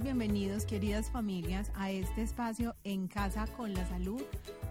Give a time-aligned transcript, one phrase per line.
[0.00, 4.22] bienvenidos, queridas familias, a este espacio En Casa con la Salud,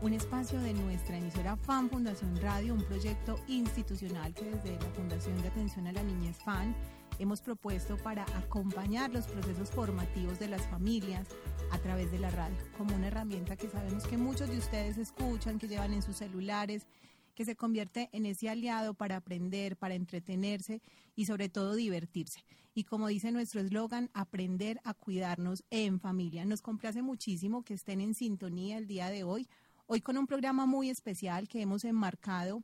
[0.02, 5.40] un espacio de nuestra emisora FAN Fundación Radio, un proyecto institucional que desde la Fundación
[5.42, 6.76] de Atención a la Niñez FAN
[7.20, 11.28] hemos propuesto para acompañar los procesos formativos de las familias
[11.72, 15.60] a través de la radio, como una herramienta que sabemos que muchos de ustedes escuchan,
[15.60, 16.88] que llevan en sus celulares
[17.36, 20.82] que se convierte en ese aliado para aprender, para entretenerse
[21.16, 22.44] y sobre todo divertirse.
[22.74, 26.46] Y como dice nuestro eslogan, aprender a cuidarnos en familia.
[26.46, 29.48] Nos complace muchísimo que estén en sintonía el día de hoy,
[29.88, 32.64] hoy con un programa muy especial que hemos enmarcado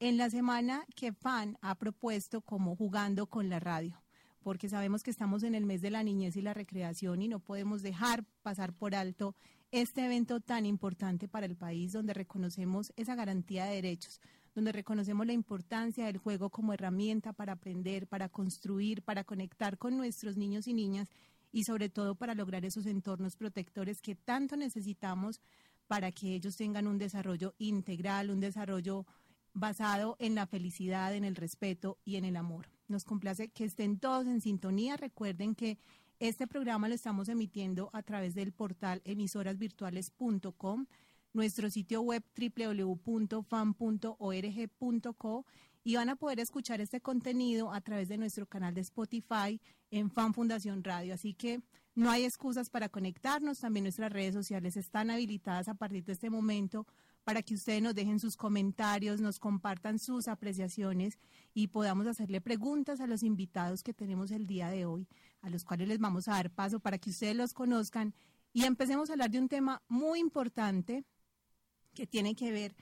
[0.00, 4.04] en la semana que FAN ha propuesto como jugando con la radio
[4.44, 7.40] porque sabemos que estamos en el mes de la niñez y la recreación y no
[7.40, 9.34] podemos dejar pasar por alto
[9.72, 14.20] este evento tan importante para el país donde reconocemos esa garantía de derechos,
[14.54, 19.96] donde reconocemos la importancia del juego como herramienta para aprender, para construir, para conectar con
[19.96, 21.08] nuestros niños y niñas
[21.52, 25.40] y sobre todo para lograr esos entornos protectores que tanto necesitamos
[25.86, 29.06] para que ellos tengan un desarrollo integral, un desarrollo
[29.52, 32.66] basado en la felicidad, en el respeto y en el amor.
[32.88, 34.96] Nos complace que estén todos en sintonía.
[34.96, 35.78] Recuerden que
[36.18, 40.86] este programa lo estamos emitiendo a través del portal emisorasvirtuales.com,
[41.34, 43.44] nuestro sitio web www.fan.org.co
[45.86, 49.60] y van a poder escuchar este contenido a través de nuestro canal de Spotify
[49.90, 51.12] en Fan Fundación Radio.
[51.12, 51.60] Así que
[51.94, 53.60] no hay excusas para conectarnos.
[53.60, 56.86] También nuestras redes sociales están habilitadas a partir de este momento
[57.22, 61.18] para que ustedes nos dejen sus comentarios, nos compartan sus apreciaciones
[61.54, 65.06] y podamos hacerle preguntas a los invitados que tenemos el día de hoy,
[65.40, 68.14] a los cuales les vamos a dar paso para que ustedes los conozcan
[68.52, 71.04] y empecemos a hablar de un tema muy importante
[71.94, 72.74] que tiene que ver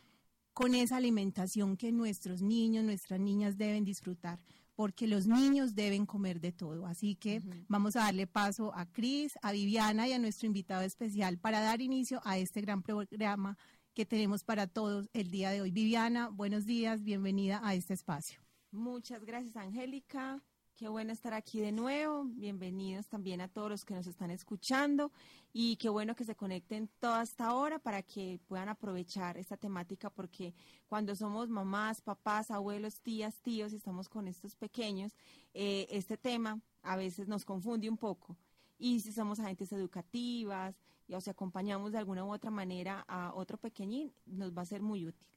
[0.52, 4.38] con esa alimentación que nuestros niños, nuestras niñas deben disfrutar,
[4.74, 6.86] porque los niños deben comer de todo.
[6.86, 11.38] Así que vamos a darle paso a Cris, a Viviana y a nuestro invitado especial
[11.38, 13.56] para dar inicio a este gran programa
[13.94, 15.70] que tenemos para todos el día de hoy.
[15.70, 18.40] Viviana, buenos días, bienvenida a este espacio.
[18.70, 20.42] Muchas gracias, Angélica.
[20.82, 22.24] Qué bueno estar aquí de nuevo.
[22.24, 25.12] Bienvenidos también a todos los que nos están escuchando
[25.52, 30.10] y qué bueno que se conecten toda esta hora para que puedan aprovechar esta temática
[30.10, 30.54] porque
[30.88, 35.12] cuando somos mamás, papás, abuelos, tías, tíos y estamos con estos pequeños,
[35.54, 38.36] eh, este tema a veces nos confunde un poco
[38.76, 40.74] y si somos agentes educativas
[41.06, 44.66] y, o si acompañamos de alguna u otra manera a otro pequeñín, nos va a
[44.66, 45.28] ser muy útil.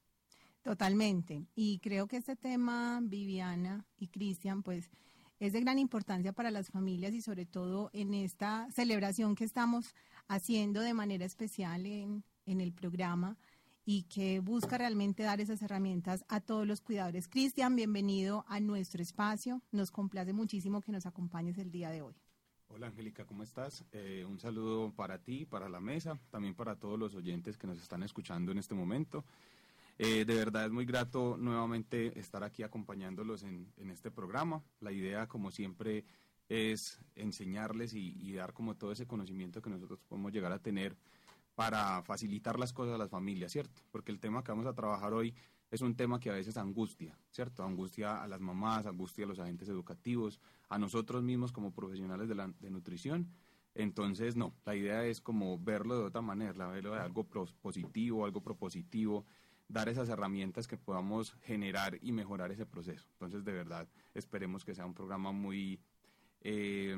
[0.64, 1.46] Totalmente.
[1.54, 4.90] Y creo que este tema, Viviana y Cristian, pues
[5.40, 9.94] es de gran importancia para las familias y sobre todo en esta celebración que estamos
[10.28, 13.38] haciendo de manera especial en, el programa
[13.86, 17.28] y que busca realmente dar esas herramientas a todos los cuidadores.
[17.28, 19.62] Cristian, bienvenido a nuestro espacio.
[19.72, 22.16] Nos complace muchísimo que nos acompañes el día de hoy.
[22.68, 23.86] Hola Angélica, ¿cómo estás?
[23.92, 27.82] Eh, un saludo para ti, para la mesa, también para todos los oyentes que nos
[27.82, 29.24] están escuchando en este momento.
[29.98, 34.62] Eh, de verdad es muy grato nuevamente estar aquí acompañándolos en, este programa.
[34.82, 36.06] La idea, como siempre,
[36.50, 40.98] es enseñarles y, dar como todo ese conocimiento que nosotros podemos llegar a tener
[41.56, 43.82] para facilitar las cosas a las familias, ¿cierto?
[43.92, 45.34] Porque el tema que vamos a trabajar hoy
[45.72, 47.64] es un tema que a veces angustia, ¿cierto?
[47.64, 52.36] Angustia a las mamás, angustia a los agentes educativos, a nosotros mismos como profesionales de,
[52.36, 53.32] la, de nutrición.
[53.74, 57.26] Entonces, no, la idea es como verlo de otra manera, verlo de algo
[57.62, 59.26] positivo, algo propositivo,
[59.68, 63.08] dar esas herramientas que podamos generar y mejorar ese proceso.
[63.14, 65.80] Entonces, de verdad, esperemos que sea un programa muy...
[66.42, 66.96] Eh,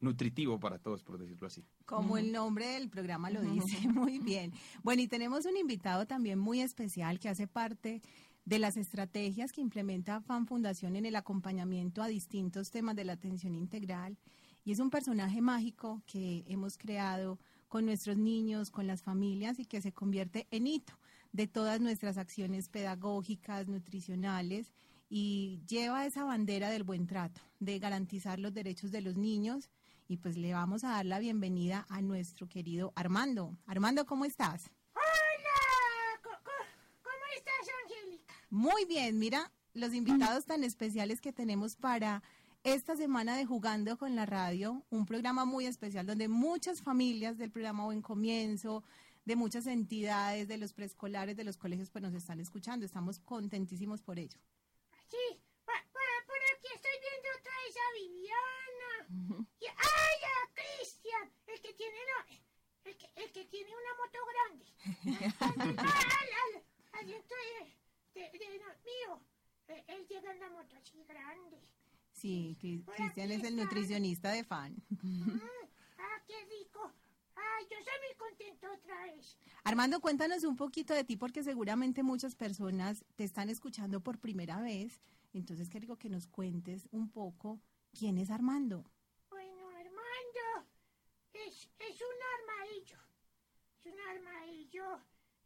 [0.00, 1.64] nutritivo para todos, por decirlo así.
[1.84, 4.52] Como el nombre del programa lo dice, muy bien.
[4.82, 8.02] Bueno, y tenemos un invitado también muy especial que hace parte
[8.44, 13.14] de las estrategias que implementa FAN Fundación en el acompañamiento a distintos temas de la
[13.14, 14.16] atención integral.
[14.64, 19.66] Y es un personaje mágico que hemos creado con nuestros niños, con las familias y
[19.66, 20.98] que se convierte en hito
[21.32, 24.72] de todas nuestras acciones pedagógicas, nutricionales
[25.08, 29.70] y lleva esa bandera del buen trato, de garantizar los derechos de los niños
[30.06, 33.56] y pues le vamos a dar la bienvenida a nuestro querido Armando.
[33.66, 34.70] Armando, ¿cómo estás?
[34.94, 36.36] Hola, ¿cómo,
[37.36, 38.34] estás, Angélica?
[38.50, 42.22] Muy bien, mira los invitados tan especiales que tenemos para
[42.64, 47.50] esta semana de Jugando con la Radio, un programa muy especial donde muchas familias del
[47.50, 48.82] programa Buen Comienzo,
[49.28, 52.86] de muchas entidades, de los preescolares, de los colegios, pues nos están escuchando.
[52.86, 54.40] Estamos contentísimos por ello.
[55.06, 55.74] Sí, por
[56.54, 58.90] aquí estoy viendo otra vez a Viviana.
[59.60, 61.30] y, ¡Ay, a Cristian!
[61.46, 61.98] El que tiene
[62.84, 64.64] el que, el que tiene una moto grande.
[65.40, 67.34] al, aliento
[68.14, 69.20] de, de, de mío.
[69.88, 71.60] Él llega en la moto así grande.
[72.12, 74.74] Sí, Cristian es el nutricionista de fan.
[76.00, 76.92] Ah, qué rico.
[77.38, 79.38] Ay, yo soy muy contento otra vez.
[79.64, 84.60] Armando, cuéntanos un poquito de ti porque seguramente muchas personas te están escuchando por primera
[84.60, 85.00] vez.
[85.32, 87.60] Entonces, rico que nos cuentes un poco
[87.92, 88.90] quién es Armando.
[89.30, 90.68] Bueno, Armando
[91.32, 92.98] es, es un armadillo.
[93.78, 95.00] Es un armadillo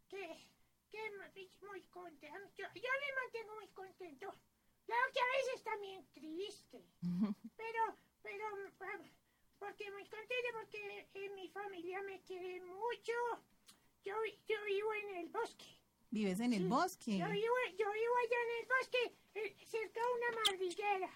[0.09, 0.51] que,
[0.89, 2.39] que es muy contento.
[2.57, 4.35] Yo, yo me mantengo muy contento.
[4.87, 6.85] Claro que a veces también triste.
[7.57, 8.45] Pero, pero,
[9.63, 13.13] porque muy contento porque eh, mi familia me quiere mucho.
[14.05, 14.15] Yo,
[14.49, 15.79] yo vivo en el bosque.
[16.11, 17.19] Vives en el Sí, bosque.
[17.19, 21.11] Yo vivo, yo vivo allá en el bosque, eh, cerca de una madriguera.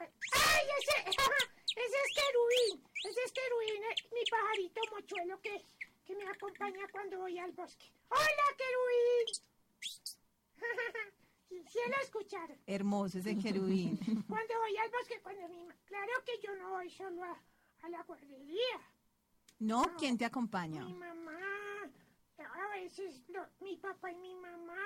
[0.00, 1.10] ¡Ay, ese,
[1.76, 2.84] ese es querubín!
[3.04, 5.62] Ese es querubín, eh, mi pajarito mochuelo que,
[6.06, 7.92] que me acompaña cuando voy al bosque.
[8.08, 9.26] ¡Hola, querubín!
[11.68, 12.58] Sí, sí lo escucharon.
[12.66, 13.98] Hermoso ese querubín.
[14.28, 15.64] Cuando voy al bosque, cuando mi...
[15.64, 17.42] ma- Claro que yo no voy solo a,
[17.82, 18.80] a la guardería.
[19.58, 19.82] ¿No?
[19.98, 20.84] ¿Quién te acompaña?
[20.84, 21.38] Mi mamá,
[22.38, 23.22] a veces
[23.60, 24.76] mi papá y mi mamá.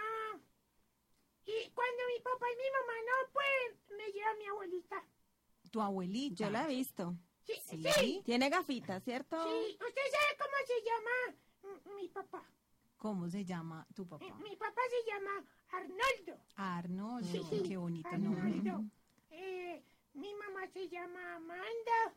[1.47, 5.05] Y cuando mi papá y mi mamá no pueden, me lleva mi abuelita.
[5.71, 6.35] Tu abuelita.
[6.45, 7.15] Yo la he visto.
[7.45, 7.85] Sí, Sí.
[8.01, 9.37] sí, Tiene gafitas, ¿cierto?
[9.45, 9.79] sí.
[9.81, 12.43] ¿Usted sabe cómo se llama mi papá?
[12.97, 14.35] ¿Cómo se llama tu Mi, papá?
[14.43, 16.41] mi papá se llama Arnoldo.
[16.57, 17.29] Arnoldo.
[17.29, 17.63] Sí, sí.
[17.69, 18.41] Qué bonito nombre.
[18.43, 18.85] Arnoldo.
[19.31, 19.83] Eh,
[20.15, 22.15] mi mamá se llama Amanda.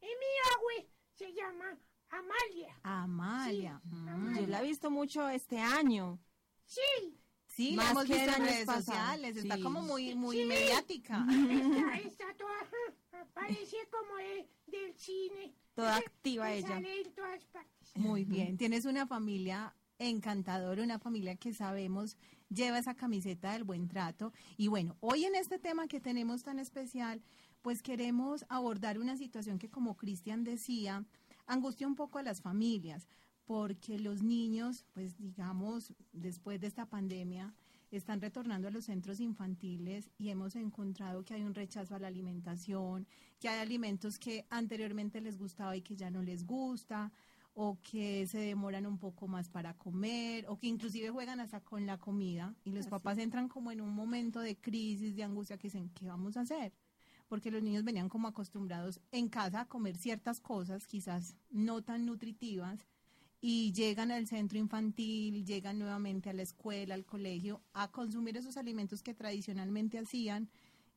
[0.00, 1.78] Y mi abue se llama
[2.10, 2.80] Amalia.
[2.82, 3.80] Amalia.
[3.84, 4.08] Sí, Mm.
[4.08, 4.40] Amalia.
[4.42, 6.18] Yo la he visto mucho este año.
[6.66, 8.84] Sí, Sí, la Más hemos que visto en redes pasados.
[8.86, 9.36] sociales.
[9.36, 9.62] Está Sí.
[9.62, 10.44] como muy, muy Sí.
[10.46, 11.26] mediática.
[11.28, 13.26] está, está toda...
[13.34, 15.54] Parece como de- del cine.
[15.74, 16.68] Toda activa ella.
[16.68, 17.96] Sale en todas partes.
[17.96, 18.56] Muy bien.
[18.56, 19.74] Tienes una familia
[20.08, 22.16] encantadora, una familia que sabemos
[22.48, 24.32] lleva esa camiseta del buen trato.
[24.56, 27.22] Y bueno, hoy en este tema que tenemos tan especial,
[27.62, 31.04] pues queremos abordar una situación que, como Cristian decía,
[31.46, 33.08] angustia un poco a las familias,
[33.44, 37.54] porque los niños, pues digamos, después de esta pandemia,
[37.90, 42.06] están retornando a los centros infantiles y hemos encontrado que hay un rechazo a la
[42.06, 43.06] alimentación,
[43.38, 47.12] que hay alimentos que anteriormente les gustaba y que ya no les gusta,
[47.54, 51.86] o que se demoran un poco más para comer, o que inclusive juegan hasta con
[51.86, 55.58] la comida y los Así papás entran como en un momento de crisis, de angustia,
[55.58, 56.72] que dicen, ¿qué vamos a hacer?
[57.28, 62.06] Porque los niños venían como acostumbrados en casa a comer ciertas cosas, quizás no tan
[62.06, 62.86] nutritivas,
[63.40, 68.56] y llegan al centro infantil, llegan nuevamente a la escuela, al colegio, a consumir esos
[68.56, 70.48] alimentos que tradicionalmente hacían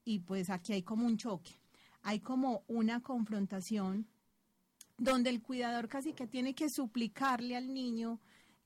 [0.05, 1.53] y pues aquí hay como un choque,
[2.03, 4.07] hay como una confrontación
[4.97, 8.19] donde el cuidador casi que tiene que suplicarle al niño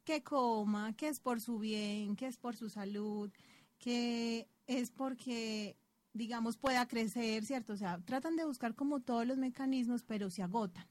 [0.04, 3.31] que coma, que es por su bien, que es por su salud,
[3.78, 5.78] que es porque,
[6.14, 7.74] digamos, pueda crecer, ¿cierto?
[7.74, 10.86] O sea, tratan de buscar como todos los mecanismos, pero se agotan.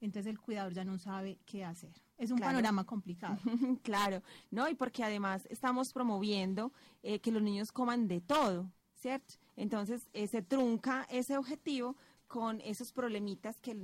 [0.00, 1.92] Entonces el cuidador ya no sabe qué hacer.
[2.18, 2.50] Es un Claro.
[2.52, 3.38] panorama complicado.
[3.82, 4.68] claro, ¿no?
[4.68, 9.34] Y porque además estamos promoviendo eh, que los niños coman de todo, ¿cierto?
[9.56, 13.74] Entonces eh, se trunca ese objetivo con esos problemitas que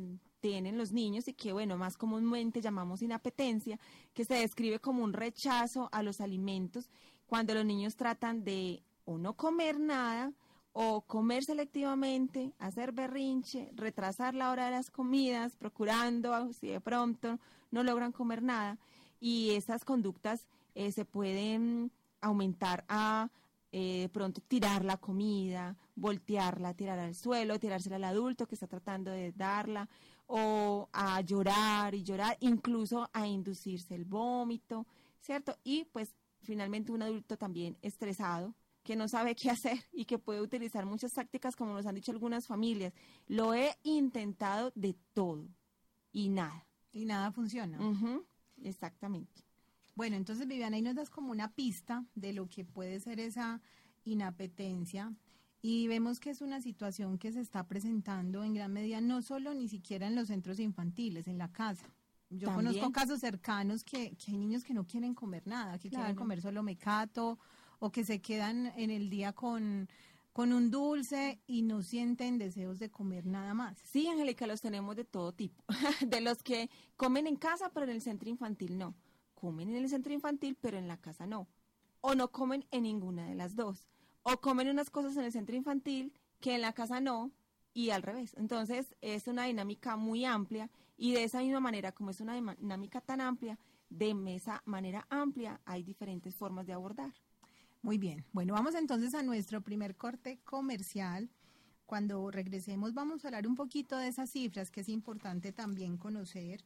[0.40, 3.78] tienen los niños y que, bueno, más comúnmente llamamos inapetencia,
[4.14, 6.90] que se describe como un rechazo a los alimentos
[7.26, 10.32] cuando los niños tratan de o no comer nada
[10.72, 17.38] o comer selectivamente, hacer berrinche, retrasar la hora de las comidas, procurando, si de pronto
[17.70, 18.78] no logran comer nada.
[19.18, 23.30] Y estas conductas eh, se pueden aumentar a
[23.72, 29.10] eh, pronto tirar la comida, voltearla, tirar al suelo, tirársela al adulto que está tratando
[29.10, 29.88] de darla,
[30.32, 34.86] o a llorar y llorar, incluso a inducirse el vómito,
[35.20, 35.58] ¿cierto?
[35.64, 40.40] Y pues finalmente un adulto también estresado que no sabe qué hacer y que puede
[40.40, 42.92] utilizar muchas tácticas como nos han dicho algunas familias.
[43.26, 45.48] Lo he intentado de todo
[46.12, 46.64] y nada.
[46.92, 47.78] Y nada funciona.
[48.62, 49.44] Exactamente.
[49.96, 53.60] Bueno, entonces Viviana, ahí nos das como una pista de lo que puede ser esa
[54.04, 55.12] inapetencia
[55.62, 59.52] y vemos que es una situación que se está presentando en gran medida no solo
[59.54, 61.86] ni siquiera en los centros infantiles, en la casa.
[62.30, 62.74] Yo También.
[62.74, 66.16] conozco casos cercanos que, que hay niños que no quieren comer nada, que quieren Claro.
[66.18, 67.38] comer solo mecato
[67.80, 69.88] o que se quedan en el día con,
[70.32, 73.78] con un dulce y no sienten deseos de comer nada más.
[73.84, 75.64] Sí, Angélica, los tenemos de todo tipo.
[76.06, 78.94] de los que comen en casa, pero en el centro infantil no.
[79.34, 81.48] Comen en el centro infantil, pero en la casa no.
[82.00, 83.88] O no comen en ninguna de las dos.
[84.32, 87.32] O comen unas cosas en el centro infantil que en la casa no,
[87.72, 88.34] y al revés.
[88.36, 93.00] Entonces, es una dinámica muy amplia y de esa misma manera, como es una dinámica
[93.00, 93.58] tan amplia,
[93.88, 97.12] de esa manera amplia hay diferentes formas de abordar.
[97.82, 98.24] Muy bien.
[98.32, 101.30] Bueno, vamos entonces a nuestro primer corte comercial.
[101.86, 106.62] cuando regresemos vamos a hablar un poquito de esas cifras que es importante también conocer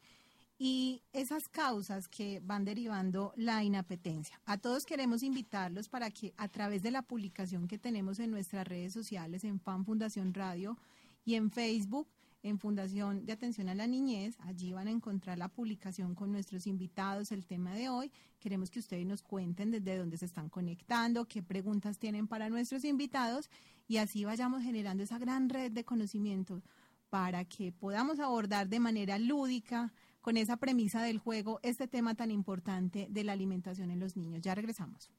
[0.58, 4.40] y esas causas que van derivando la inapetencia.
[4.44, 8.66] A todos queremos invitarlos para que a través de la publicación que tenemos en nuestras
[8.66, 10.78] redes sociales, en Fan Fundación Radio
[11.24, 12.08] y en Facebook,
[12.44, 14.36] en Fundación de Atención a la Niñez.
[14.40, 18.12] Allí van a encontrar la publicación con nuestros invitados, el tema de hoy.
[18.38, 22.84] Queremos que ustedes nos cuenten desde dónde se están conectando, qué preguntas tienen para nuestros
[22.84, 23.50] invitados
[23.88, 26.62] y así vayamos generando esa gran red de conocimiento
[27.08, 29.92] para que podamos abordar de manera lúdica,
[30.24, 34.40] con esa premisa del juego, este tema tan importante de la alimentación en los niños.
[34.40, 35.10] Ya regresamos.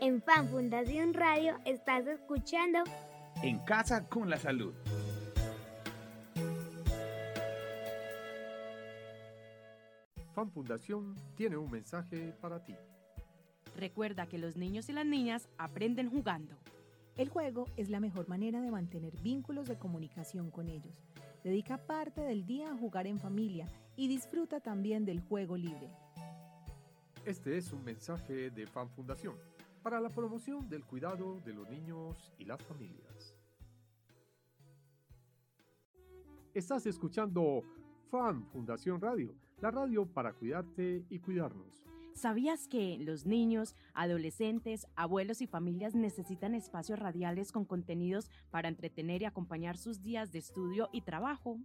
[0.00, 2.80] En Fan Fundación Radio estás escuchando
[3.44, 4.74] En casa con la salud.
[10.34, 12.74] Fan Fundación tiene un mensaje para ti.
[13.76, 16.56] Recuerda que los niños y las niñas aprenden jugando.
[17.16, 21.04] El juego es la mejor manera de mantener vínculos de comunicación con ellos.
[21.44, 23.66] Dedica parte del día a jugar en familia
[24.00, 25.90] y disfruta también del juego libre.
[27.26, 29.34] Este es un mensaje de Fan Fundación
[29.82, 33.36] para la promoción del cuidado de los niños y las familias.
[36.54, 37.62] Estás escuchando
[38.10, 41.84] Fan Fundación Radio, la radio para cuidarte y cuidarnos.
[42.14, 49.20] ¿Sabías que los niños, adolescentes, abuelos y familias necesitan espacios radiales con contenidos para entretener
[49.20, 51.58] y acompañar sus días de estudio y trabajo?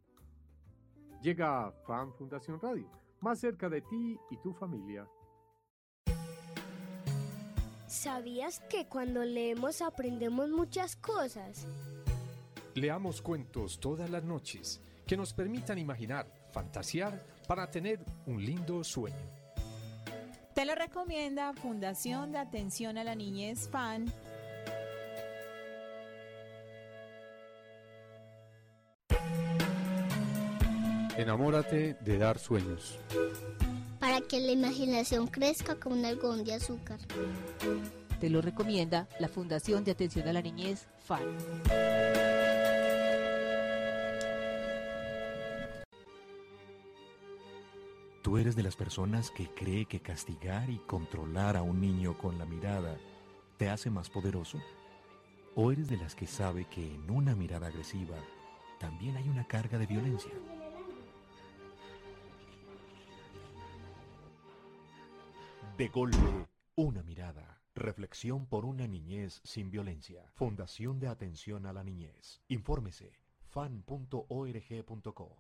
[1.26, 2.88] Llega Fan Fundación Radio,
[3.20, 5.10] más cerca de ti y tu familia.
[7.88, 11.66] ¿Sabías que cuando leemos aprendemos muchas cosas?
[12.76, 19.18] Leamos cuentos todas las noches que nos permitan imaginar, fantasear para tener un lindo sueño.
[20.54, 24.06] Te lo recomienda Fundación de Atención a la Niñez FAN.
[31.18, 33.00] Enamórate de dar sueños.
[34.00, 37.00] Para que la imaginación crezca como un algodón de azúcar.
[38.20, 41.22] Te lo recomienda la Fundación de Atención a la Niñez FAN.
[48.22, 52.38] ¿Tú eres de las personas que cree que castigar y controlar a un niño con
[52.38, 52.98] la mirada
[53.58, 54.60] te hace más poderoso?
[55.56, 58.18] ¿O eres de las que sabe que en una mirada agresiva
[58.80, 60.32] también hay una carga de violencia?
[65.78, 67.62] De golpe, una mirada.
[67.76, 70.32] Reflexión por una niñez sin violencia.
[70.34, 72.42] Fundación de Atención a la Niñez.
[72.48, 73.12] Infórmese
[73.50, 75.38] fan.org.co.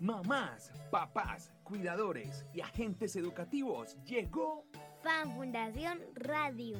[0.00, 4.64] Mamás, papás, cuidadores y agentes educativos, llegó
[5.02, 6.78] Fan Fundación Radio.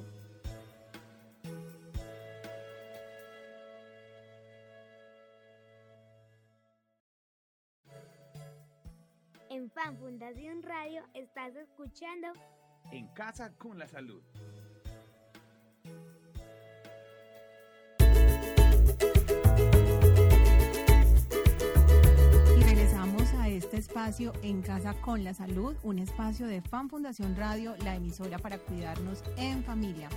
[9.61, 12.29] En Fan Fundación Radio estás escuchando
[12.93, 14.23] En casa con la salud.
[22.57, 27.37] Y regresamos a este espacio En Casa con la Salud, un espacio de Fan Fundación
[27.37, 30.09] Radio, la emisora para cuidarnos en familia.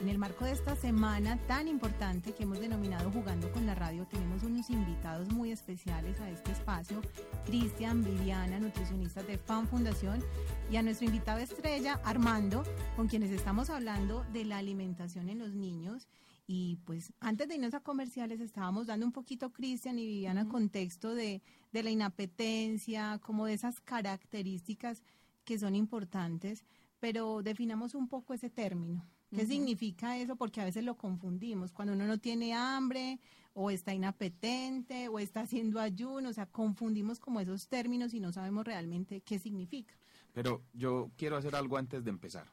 [0.00, 4.06] En el marco de esta semana tan importante que hemos denominado Jugando con la Radio,
[4.06, 7.02] tenemos unos invitados muy especiales a este espacio,
[7.46, 10.24] Cristian, Viviana, nutricionistas de Fan Fundación,
[10.70, 12.64] y a nuestro invitado estrella, Armando,
[12.96, 16.08] con quienes estamos hablando de la alimentación en los niños.
[16.48, 21.14] Y pues antes de irnos a comerciales estábamos dando un poquito, Cristian y Viviana, contexto
[21.14, 25.02] de, de la inapetencia, como de esas características
[25.44, 26.64] que son importantes,
[26.98, 29.06] pero definamos un poco ese término.
[29.34, 30.36] ¿Qué significa eso?
[30.36, 31.72] Porque a veces lo confundimos.
[31.72, 33.18] Cuando uno no tiene hambre
[33.54, 38.32] o está inapetente o está haciendo ayuno, o sea, confundimos como esos términos y no
[38.32, 39.94] sabemos realmente qué significa.
[40.32, 42.50] Pero yo quiero hacer algo antes de empezar.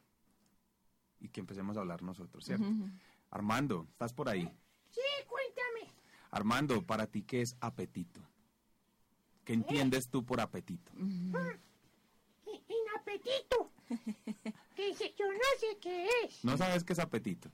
[1.20, 2.66] Y que empecemos a hablar nosotros, ¿cierto?
[3.30, 4.50] Armando, ¿estás por ahí?
[4.90, 5.94] Sí, cuéntame.
[6.32, 8.22] Armando, para ti, ¿qué es apetito?
[9.44, 10.92] ¿Qué entiendes tú por apetito?
[10.98, 13.72] I- Inapetito.
[14.98, 16.44] Que yo no sé qué es.
[16.46, 17.50] ¿No sabes qué es apetito?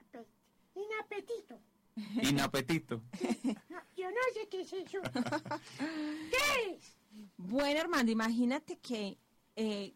[0.00, 0.26] Ape-
[0.74, 1.60] Inapetito.
[2.30, 3.02] Inapetito.
[3.68, 4.98] No, yo no sé qué es eso.
[5.78, 6.96] ¿Qué es?
[7.36, 9.18] Bueno, Armando, imagínate que
[9.56, 9.94] eh,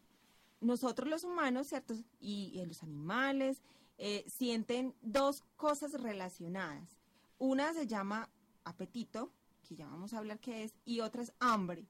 [0.61, 1.95] nosotros los humanos, ¿cierto?
[2.21, 3.63] Y, eh, los animales
[3.97, 6.99] eh, sienten dos cosas relacionadas.
[7.39, 8.29] Una se llama
[8.65, 9.33] apetito,
[9.67, 11.87] que ya vamos a hablar qué es, y otra es hambre,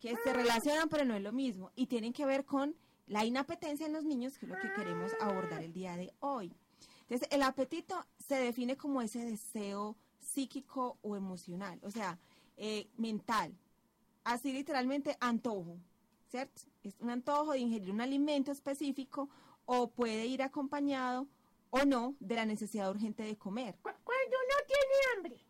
[0.00, 2.74] que se relacionan pero no es lo mismo y tienen que ver con
[3.12, 6.50] la inapetencia en los niños, que es lo que queremos abordar el día de hoy.
[7.02, 12.18] Entonces, el apetito se define como ese deseo psíquico o emocional, o sea,
[12.56, 13.54] eh, mental.
[14.24, 15.76] Así literalmente antojo,
[16.30, 16.62] ¿cierto?
[16.82, 19.28] Es un antojo de ingerir un alimento específico
[19.66, 21.28] o puede ir acompañado
[21.68, 23.76] o no de la necesidad urgente de comer.
[23.82, 25.44] Cuando uno tiene hambre.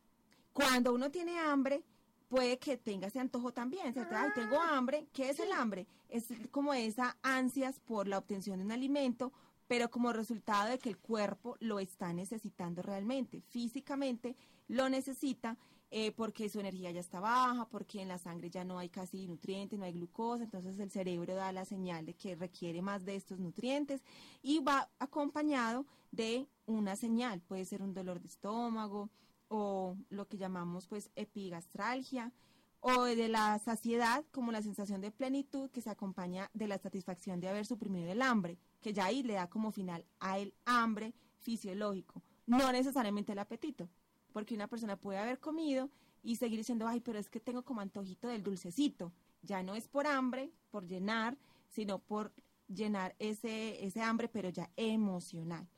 [0.52, 1.84] Cuando uno tiene hambre,
[2.32, 4.14] puede que tenga ese antojo también, ¿cierto?
[4.16, 5.06] Ay, tengo hambre.
[5.12, 5.86] ¿Qué es el hambre?
[6.08, 9.34] Es como esa ansias por la obtención de un alimento,
[9.68, 14.34] pero como resultado de que el cuerpo lo está necesitando realmente, físicamente
[14.66, 15.58] lo necesita
[15.90, 19.26] eh, porque su energía ya está baja, porque en la sangre ya no hay casi
[19.26, 23.14] nutrientes, no hay glucosa, entonces el cerebro da la señal de que requiere más de
[23.14, 24.02] estos nutrientes
[24.40, 29.10] y va acompañado de una señal, puede ser un dolor de estómago
[29.54, 32.32] o lo que llamamos pues epigastralgia
[32.80, 37.38] o de la saciedad como la sensación de plenitud que se acompaña de la satisfacción
[37.38, 41.12] de haber suprimido el hambre, que ya ahí le da como final a el hambre
[41.36, 43.90] fisiológico, no necesariamente el apetito,
[44.32, 45.90] porque una persona puede haber comido
[46.22, 49.86] y seguir diciendo, ay, pero es que tengo como antojito del dulcecito, ya no es
[49.86, 51.36] por hambre, por llenar,
[51.68, 52.32] sino por
[52.68, 55.68] llenar ese, ese hambre, pero ya emocional,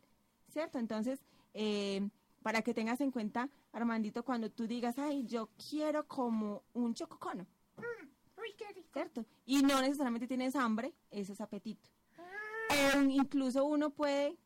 [0.48, 0.78] ¿cierto?
[0.78, 2.08] Entonces, eh,
[2.44, 7.46] para que tengas en cuenta, Armandito, cuando tú digas, ay, yo quiero como un chococono,
[7.78, 8.06] Mm,
[8.38, 8.90] uy, qué rico.
[8.92, 9.24] ¿cierto?
[9.46, 11.88] Y no necesariamente tienes hambre, ese es apetito.
[12.18, 14.36] Ah, O incluso uno puede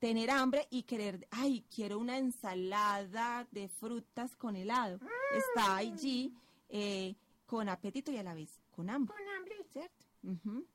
[0.00, 4.98] tener hambre y querer, ay, quiero una ensalada de frutas con helado.
[5.32, 6.34] Está allí
[6.68, 7.14] eh,
[7.46, 9.54] con apetito y a la vez con hambre, con hambre.
[9.72, 10.04] ¿cierto?
[10.24, 10.66] Ujú.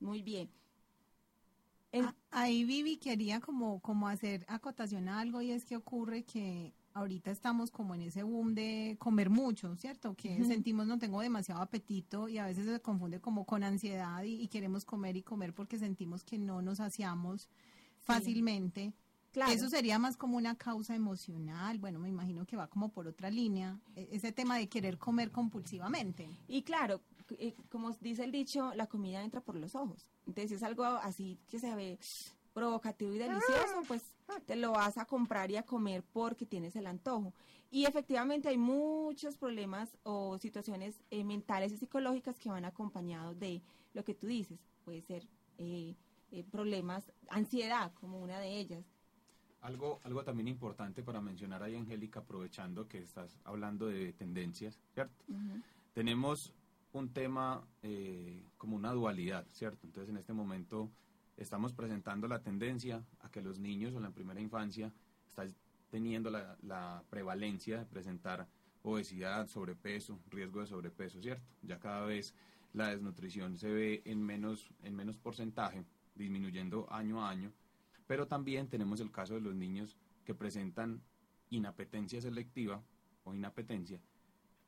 [0.00, 0.50] Muy bien.
[2.04, 6.74] Ah, Ahí Vivi quería como, como hacer acotación a algo y es que ocurre que
[6.94, 10.14] ahorita estamos como en ese boom de comer mucho, ¿cierto?
[10.14, 10.46] Que Ujú.
[10.46, 14.48] sentimos no tengo demasiado apetito y a veces se confunde como con ansiedad y, y
[14.48, 17.48] queremos comer y comer porque sentimos que no nos saciamos
[18.00, 18.92] fácilmente.
[19.32, 19.52] claro.
[19.52, 23.30] Eso sería más como una causa emocional, bueno, me imagino que va como por otra
[23.30, 26.28] línea, e- ese tema de querer comer compulsivamente.
[26.48, 27.00] Y claro,
[27.70, 30.08] como dice el dicho, la comida entra por los ojos.
[30.26, 31.98] Entonces, si es algo así que se ve
[32.56, 34.02] provocativo y delicioso, pues
[34.46, 37.34] te lo vas a comprar y a comer porque tienes el antojo.
[37.70, 43.62] Y efectivamente hay muchos problemas o situaciones eh, mentales y psicológicas que van acompañados de
[43.92, 44.58] lo que tú dices.
[44.84, 45.94] Puede ser eh,
[46.30, 48.86] eh, problemas, ansiedad como una de ellas.
[49.60, 55.24] Algo, algo también importante para mencionar ahí, Angélica, aprovechando que estás hablando de tendencias, ¿cierto?
[55.92, 56.54] Tenemos
[56.98, 59.86] un tema eh, como una dualidad, ¿cierto?
[59.86, 60.90] Entonces, en este momento
[61.36, 64.92] estamos presentando la tendencia a que los niños o la primera infancia
[65.26, 65.54] están
[65.90, 68.46] teniendo la, la prevalencia de presentar
[68.82, 71.44] obesidad, sobrepeso, riesgo de sobrepeso, ¿cierto?
[71.62, 72.34] Ya cada vez
[72.72, 77.52] la desnutrición se ve en menos, en menos porcentaje, disminuyendo año a año,
[78.06, 81.02] pero también tenemos el caso de los niños que presentan
[81.50, 82.82] inapetencia selectiva
[83.24, 84.00] o inapetencia,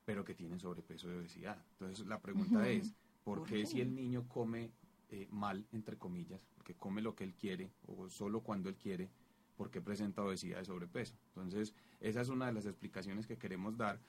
[0.08, 1.62] pero que tienen sobrepeso y obesidad.
[1.72, 3.66] Entonces la pregunta es, ¿por, ¿Por qué qué?
[3.66, 4.70] si el niño come
[5.10, 9.10] eh, mal, entre comillas, porque come lo que él quiere o solo cuando él quiere,
[9.54, 11.14] por qué presenta obesidad y sobrepeso?
[11.26, 14.00] Entonces esa es una de las explicaciones que queremos dar.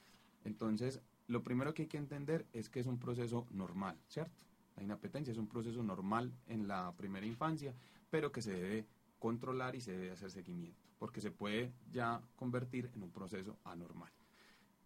[0.45, 4.45] Entonces, lo primero que hay que entender es que es un proceso normal, ¿cierto?
[4.77, 7.75] La inapetencia es un proceso normal en la primera infancia,
[8.09, 8.85] pero que se debe
[9.19, 14.13] controlar y se debe hacer seguimiento, porque se puede ya convertir en un proceso anormal.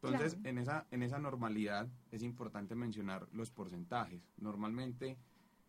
[0.03, 0.49] Entonces, Claro.
[0.49, 4.21] en, esa, en esa normalidad es importante mencionar los porcentajes.
[4.37, 5.17] Normalmente,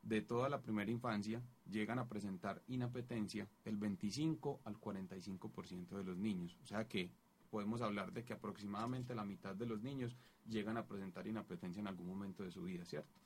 [0.02, 6.18] de toda la primera infancia, llegan a presentar inapetencia el 25 al 45% de los
[6.18, 6.58] niños.
[6.62, 7.10] O sea que
[7.48, 10.16] podemos hablar de que aproximadamente la mitad de los niños
[10.46, 13.20] llegan a presentar inapetencia en algún momento de su vida, ¿cierto?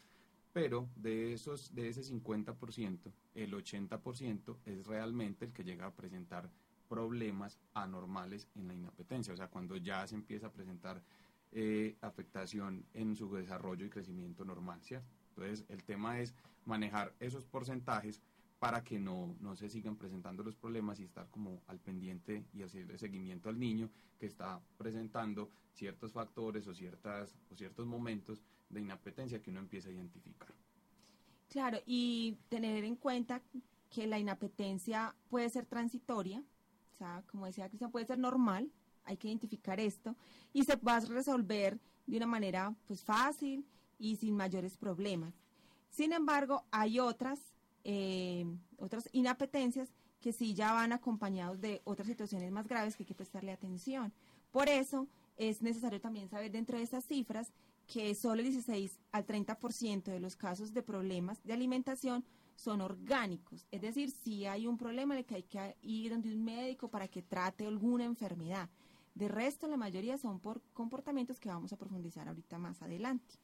[0.52, 6.50] Pero de esos de ese 50%, el 80% es realmente el que llega a presentar
[6.88, 11.02] problemas anormales en la inapetencia, o sea, cuando ya se empieza a presentar
[11.52, 15.08] eh, afectación en su desarrollo y crecimiento normal, ¿cierto?
[15.30, 18.22] Entonces, el tema es manejar esos porcentajes
[18.58, 22.62] para que no, no se sigan presentando los problemas y estar como al pendiente y
[22.62, 28.80] hacerle seguimiento al niño que está presentando ciertos factores o, ciertas, o ciertos momentos de
[28.80, 30.52] inapetencia que uno empieza a identificar.
[31.48, 33.40] Claro, y tener en cuenta
[33.88, 36.42] que la inapetencia puede ser transitoria,
[36.98, 38.70] sea, como decía Cristian, puede ser normal,
[39.04, 40.16] hay que identificar esto,
[40.52, 43.64] y se va a resolver de una manera pues fácil
[43.98, 45.34] y sin mayores problemas.
[45.90, 47.40] Sin embargo, hay otras,
[47.84, 48.44] eh,
[48.78, 49.88] otras inapetencias
[50.20, 54.12] que sí ya van acompañados de otras situaciones más graves que hay que prestarle atención.
[54.50, 55.06] Por eso
[55.36, 57.52] es necesario también saber dentro de estas cifras
[57.86, 62.24] que solo el 16 al 30% de los casos de problemas de alimentación
[62.58, 66.32] son orgánicos, es decir, si hay un problema en el que hay que ir donde
[66.34, 68.68] un médico para que trate alguna enfermedad.
[69.14, 73.36] De resto, la mayoría son por comportamientos que vamos a profundizar ahorita más adelante.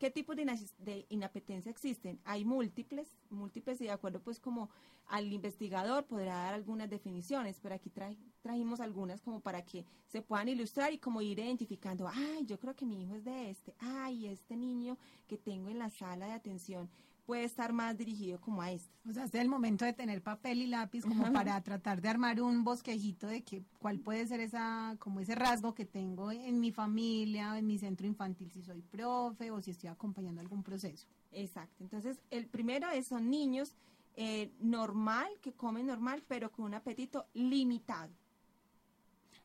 [0.00, 2.18] ¿Qué tipos de, ina- de inapetencia existen?
[2.24, 4.70] Hay múltiples, múltiples y de acuerdo pues como
[5.06, 10.20] al investigador podrá dar algunas definiciones, pero aquí tra- trajimos algunas como para que se
[10.20, 13.74] puedan ilustrar y como ir identificando, ay, yo creo que mi hijo es de este,
[13.78, 16.88] ay, este niño que tengo en la sala de atención
[17.28, 18.90] puede estar más dirigido como a este.
[19.06, 22.40] O sea, es el momento de tener papel y lápiz como para tratar de armar
[22.40, 26.72] un bosquejito de que cuál puede ser esa, como ese rasgo que tengo en mi
[26.72, 31.06] familia, en mi centro infantil, si soy profe o si estoy acompañando algún proceso.
[31.30, 31.84] Exacto.
[31.84, 33.76] Entonces, el primero es, son niños
[34.16, 38.10] eh, normal, que comen normal, pero con un apetito limitado.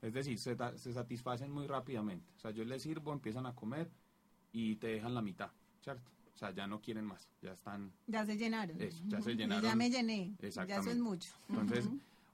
[0.01, 2.31] Es decir, se, ta- se satisfacen muy rápidamente.
[2.37, 3.91] O sea, yo les sirvo, empiezan a comer
[4.53, 6.09] y te dejan la mitad, ¿cierto?
[6.33, 7.91] O sea, ya no quieren más, ya están...
[8.07, 8.81] Ya se llenaron.
[8.81, 9.63] Eso, ya se Y llenaron.
[9.63, 10.29] Ya me llené.
[10.29, 10.91] Ya eso Exactamente.
[10.91, 11.31] es mucho.
[11.49, 11.87] Entonces,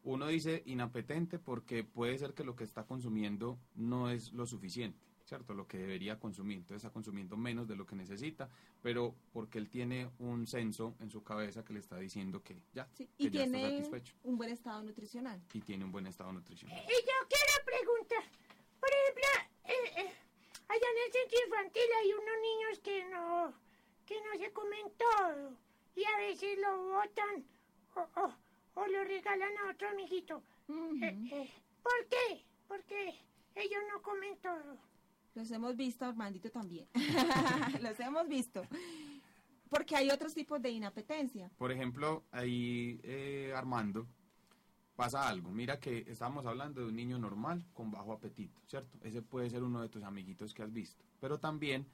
[0.03, 4.97] uno dice inapetente porque puede ser que lo que está consumiendo no es lo suficiente,
[5.25, 5.53] ¿cierto?
[5.53, 6.59] Lo que debería consumir.
[6.59, 8.49] Entonces está consumiendo menos de lo que necesita,
[8.81, 12.87] pero porque él tiene un censo en su cabeza que le está diciendo que ya,
[12.97, 15.41] Y que ya está tiene satisfecho un buen estado nutricional.
[15.53, 16.77] y tiene un buen estado nutricional.
[16.77, 18.23] Y yo quiero preguntar,
[18.79, 19.23] por ejemplo,
[19.65, 20.13] eh, eh,
[20.69, 23.53] allá en el centro infantil hay unos niños que no,
[24.09, 25.55] que no se comen todo
[25.95, 27.45] y a veces lo botan
[27.95, 30.41] o, o, o lo regalan a otro amiguito.
[30.67, 31.49] Eh, eh,
[31.83, 32.43] ¿Por qué?
[32.67, 33.13] Porque
[33.53, 34.77] ellos no comen todo.
[35.35, 36.87] Los hemos visto, Armandito también.
[37.83, 38.63] Los hemos visto.
[39.69, 41.51] Porque hay otros tipos de inapetencia.
[41.59, 44.07] Por ejemplo, ahí eh, Armando
[44.95, 45.51] pasa algo.
[45.51, 48.97] Mira que estábamos hablando de un niño normal con bajo apetito, ¿cierto?
[49.03, 51.05] Ese puede ser uno de tus amiguitos que has visto.
[51.21, 51.85] Pero también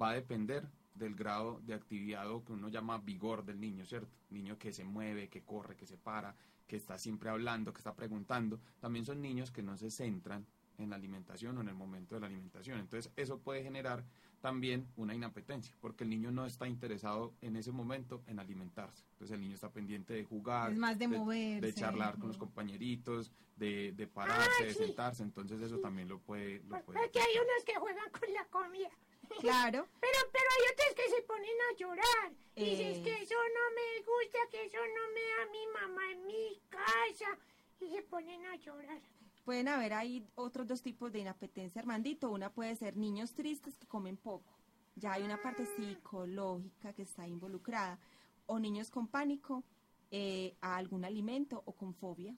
[0.00, 0.66] va a depender
[1.00, 4.14] del grado de actividad o que uno llama vigor del niño, ¿cierto?
[4.30, 6.36] Niño que se mueve, que corre, que se para,
[6.68, 8.60] que está siempre hablando, que está preguntando.
[8.78, 10.46] También son niños que no se centran
[10.78, 12.78] en la alimentación o en el momento de la alimentación.
[12.78, 14.04] Entonces, eso puede generar
[14.40, 19.04] también una inapetencia, porque el niño no está interesado en ese momento en alimentarse.
[19.12, 21.66] Entonces, el niño está pendiente de jugar, Es más de moverse.
[21.66, 25.22] de charlar con los compañeritos, de, de pararse, Ah, de sentarse.
[25.22, 26.60] Entonces, eso también lo puede...
[26.60, 28.88] Lo puede Porque hay unos que juegan con la comida.
[29.38, 29.86] Claro.
[30.00, 32.32] Pero, pero hay otros que se ponen a llorar.
[32.56, 36.60] Dices que eso no me gusta, que eso no me da mi mamá en mi
[36.68, 37.38] casa.
[37.80, 39.00] Y se ponen a llorar.
[39.44, 42.30] Pueden haber ahí otros dos tipos de inapetencia, Armandito.
[42.30, 44.58] Una puede ser niños tristes que comen poco.
[44.96, 47.98] Ya hay una parte psicológica que está involucrada.
[48.46, 49.64] O niños con pánico
[50.10, 52.34] eh, a algún alimento o con fobia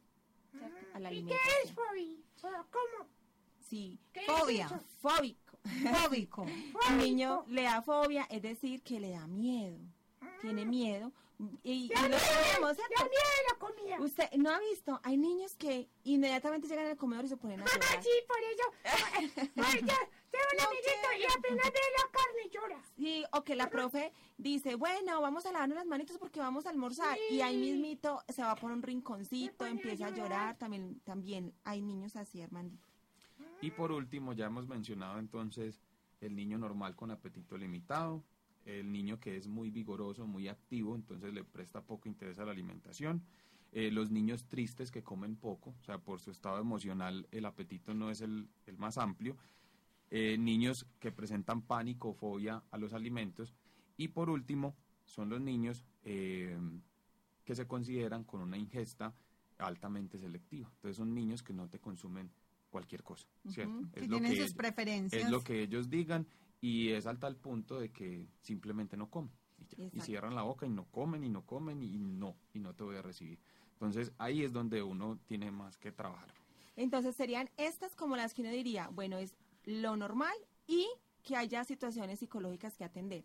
[0.50, 0.86] ¿cierto?
[0.94, 2.22] a la ¿Y qué es Fabi?
[2.40, 3.08] ¿Cómo?
[3.60, 4.68] Sí, ¿Qué es fobia?
[5.64, 6.42] Fóbico.
[6.90, 9.78] Un niño le da fobia, es decir, que le da miedo.
[10.40, 11.12] Tiene miedo.
[11.64, 12.16] Y, y lo.
[12.16, 13.96] Da miedo comida.
[14.00, 17.64] Usted no ha visto, hay niños que inmediatamente llegan al comedor y se ponen a
[17.64, 18.02] Ah, llorar.
[18.02, 19.42] sí, por eso.
[19.56, 22.82] Ay, tengo un No amiguito y apenas ve la carne llora.
[22.96, 26.70] Sí, o que la profe dice, bueno, vamos a lavarnos las manitos porque vamos a
[26.70, 27.18] almorzar.
[27.30, 30.56] Y ahí mismito se va por un rinconcito, empieza a llorar.
[30.58, 32.86] También, también hay niños así, Armandito.
[33.62, 35.80] Y por último, ya hemos mencionado entonces
[36.20, 38.24] el niño normal con apetito limitado,
[38.66, 42.50] el niño que es muy vigoroso, muy activo, entonces le presta poco interés a la
[42.50, 43.22] alimentación,
[43.70, 47.94] eh, los niños tristes que comen poco, o sea, por su estado emocional el apetito
[47.94, 49.36] no es el, el más amplio,
[50.10, 53.54] eh, niños que presentan pánico o fobia a los alimentos,
[53.96, 56.58] y por último, son los niños eh,
[57.44, 59.14] que se consideran con una ingesta
[59.58, 60.68] altamente selectiva.
[60.74, 62.30] Entonces son niños que no te consumen
[62.72, 63.82] cualquier cosa, ¿cierto?
[63.92, 65.22] Que tienen sus ellos- preferencias.
[65.22, 66.26] Es lo que ellos digan
[66.60, 69.30] y es al tal punto de que simplemente no comen.
[69.76, 69.90] Y, ya.
[69.92, 72.82] Y cierran la boca y no comen y no comen y no, y no te
[72.82, 73.38] voy a recibir.
[73.74, 76.32] Entonces ahí es donde uno tiene más que trabajar.
[76.74, 80.34] Entonces serían estas como las que uno diría, bueno, es lo normal
[80.66, 80.88] y
[81.22, 83.24] que haya situaciones psicológicas que atender.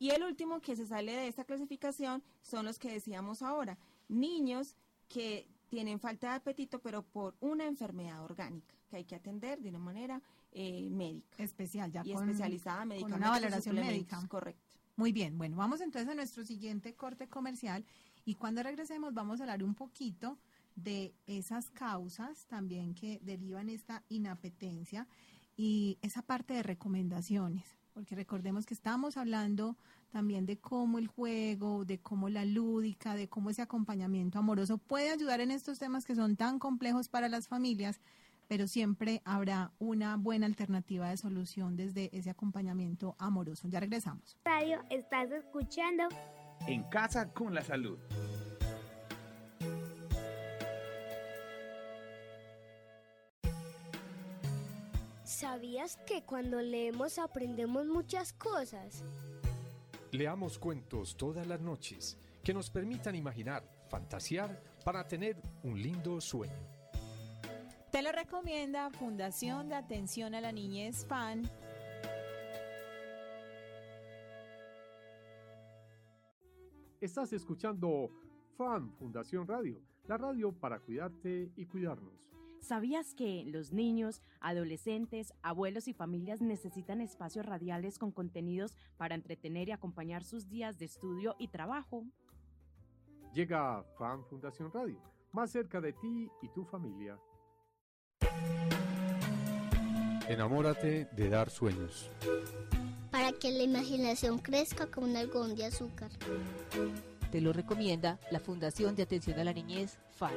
[0.00, 4.76] Y el último que se sale de esta clasificación son los que decíamos ahora, niños
[5.08, 9.68] que tienen falta de apetito pero por una enfermedad orgánica que hay que atender de
[9.68, 10.20] una manera
[10.52, 13.16] eh, médica Especial, ya y con- especializada con médicamente.
[13.18, 14.26] una valoración médica.
[14.28, 14.62] Correcto.
[14.96, 17.84] Muy bien, bueno, vamos entonces a nuestro siguiente corte comercial
[18.24, 20.38] y cuando regresemos vamos a hablar un poquito
[20.74, 25.06] de esas causas también que derivan esta inapetencia
[25.56, 29.76] y esa parte de recomendaciones, porque recordemos que estamos hablando
[30.10, 35.10] también de cómo el juego, de cómo la lúdica, de cómo ese acompañamiento amoroso puede
[35.10, 38.00] ayudar en estos temas que son tan complejos para las familias,
[38.48, 43.68] pero siempre habrá una buena alternativa de solución desde ese acompañamiento amoroso.
[43.68, 44.36] Ya regresamos.
[44.44, 46.04] Radio, estás escuchando
[46.66, 47.98] En casa con la salud.
[55.22, 59.04] ¿Sabías que cuando leemos aprendemos muchas cosas?
[60.10, 66.77] Leamos cuentos todas las noches que nos permitan imaginar, fantasear para tener un lindo sueño.
[67.98, 71.42] Te lo recomienda Fundación de Atención a la Niñez FAN.
[77.00, 78.08] Estás escuchando
[78.56, 82.14] FAN Fundación Radio, la radio para cuidarte y cuidarnos.
[82.60, 89.70] ¿Sabías que los niños, adolescentes, abuelos y familias necesitan espacios radiales con contenidos para entretener
[89.70, 92.04] y acompañar sus días de estudio y trabajo?
[93.34, 97.18] Llega FAN Fundación Radio, más cerca de ti y tu familia.
[100.28, 102.10] Enamórate de dar sueños.
[103.10, 106.10] Para que la imaginación crezca como un algodón de azúcar.
[107.32, 110.34] Te lo recomienda la Fundación de Atención a la Niñez, FAN.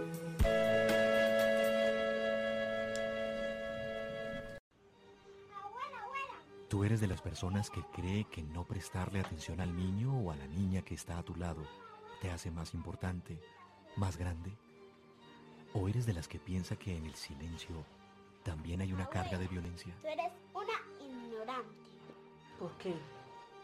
[6.70, 10.38] ¿Tú eres de las personas que cree que no prestarle atención al niño o a
[10.38, 11.64] la niña que está a tu lado
[12.22, 13.42] te hace más importante,
[13.98, 14.54] más grande?
[15.74, 17.86] ¿O eres de las que piensa que en el silencio
[18.44, 19.96] también hay una carga de violencia?
[20.02, 21.92] Tú eres una ignorante.
[22.60, 22.96] ¿Por qué?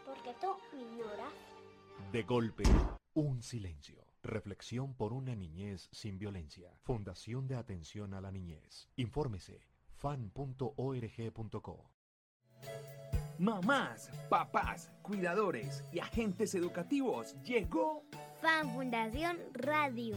[0.04, 1.32] Porque tú me ignoras.
[2.12, 2.64] De golpe,
[3.14, 4.04] un silencio.
[4.22, 6.72] Reflexión por una niñez sin violencia.
[6.82, 8.88] Fundación de Atención a la Niñez.
[8.96, 9.60] Infórmese
[9.98, 11.90] fan.org.co.
[13.38, 18.04] Mamás, papás, cuidadores y agentes educativos, llegó
[18.40, 20.16] Fan Fundación Radio.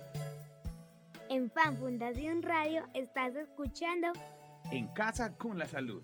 [1.31, 4.07] En Fan Fundación Radio estás escuchando
[4.69, 6.03] En casa con la salud.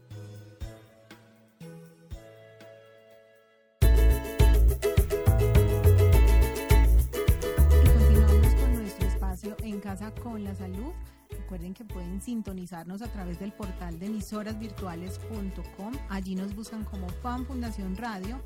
[7.81, 10.93] Y continuamos con nuestro espacio en casa con la salud.
[11.29, 15.93] Recuerden que pueden sintonizarnos a través del portal de emisorasvirtuales.com.
[16.07, 18.41] Allí nos buscan como Fan Fundación Radio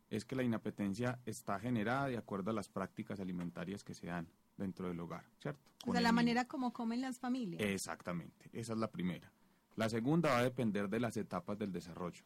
[0.09, 4.27] es que la inapetencia está generada de acuerdo a las prácticas alimentarias que se dan
[4.57, 5.61] dentro del hogar, ¿cierto?
[5.83, 6.15] O Con sea, el la niño.
[6.15, 7.61] manera como comen las familias.
[7.61, 9.31] Exactamente, esa es la primera.
[9.75, 12.23] La segunda va a depender de las etapas del desarrollo.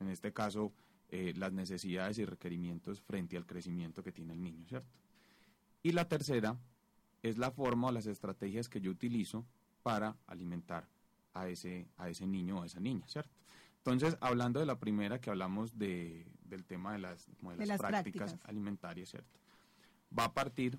[0.00, 0.72] En este caso,
[1.08, 4.88] eh, las necesidades y requerimientos frente al crecimiento que tiene el niño, ¿cierto?
[5.82, 6.58] Y la tercera
[7.22, 9.44] es la forma o las estrategias que yo utilizo
[9.82, 10.88] para alimentar
[11.34, 13.30] a ese, a ese niño o a esa niña, ¿cierto?
[13.78, 17.68] Entonces, hablando de la primera que hablamos de, del tema de las, de De las
[17.68, 18.48] las prácticas, prácticas.
[18.48, 19.38] alimentarias, ¿cierto?
[20.16, 20.78] Va a partir,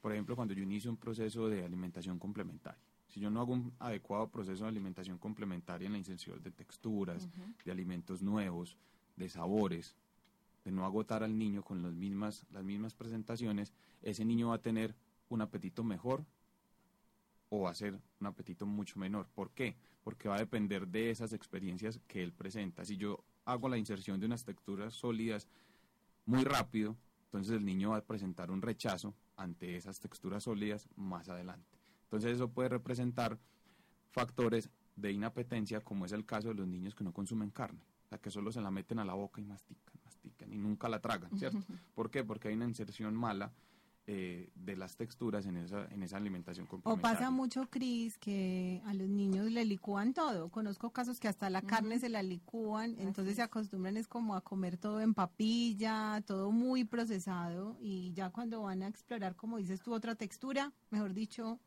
[0.00, 2.80] por ejemplo, cuando yo inicio un proceso de alimentación complementaria.
[3.08, 7.28] Si yo no hago un adecuado proceso de alimentación complementaria en la inserción de texturas,
[7.64, 8.76] de alimentos nuevos,
[9.16, 9.96] de sabores,
[10.64, 14.62] de no agotar al niño con las mismas, las mismas presentaciones, ese niño va a
[14.62, 14.94] tener
[15.34, 16.24] un apetito mejor
[17.48, 19.28] o va a ser un apetito mucho menor.
[19.34, 19.76] ¿Por qué?
[20.02, 22.84] Porque va a depender de esas experiencias que él presenta.
[22.84, 25.48] Si yo hago la inserción de unas texturas sólidas
[26.24, 31.28] muy rápido, entonces el niño va a presentar un rechazo ante esas texturas sólidas más
[31.28, 31.78] adelante.
[32.04, 33.38] Entonces eso puede representar
[34.10, 38.08] factores de inapetencia, como es el caso de los niños que no consumen carne, o
[38.08, 41.00] sea, que solo se la meten a la boca y mastican, mastican y nunca la
[41.00, 41.58] tragan, ¿cierto?
[41.94, 42.22] ¿Por qué?
[42.22, 43.52] Porque hay una inserción mala
[44.08, 47.18] eh, de las texturas en esa, en esa alimentación O complementaria.
[47.18, 50.48] pasa mucho, Cris, que a los niños le licúan todo.
[50.50, 54.40] Conozco casos que hasta la carne se la licúan, entonces se acostumbran es como a
[54.40, 59.80] comer todo en papilla, todo muy procesado y ya cuando van a explorar, como dices
[59.82, 61.60] tú, otra textura, mejor dicho,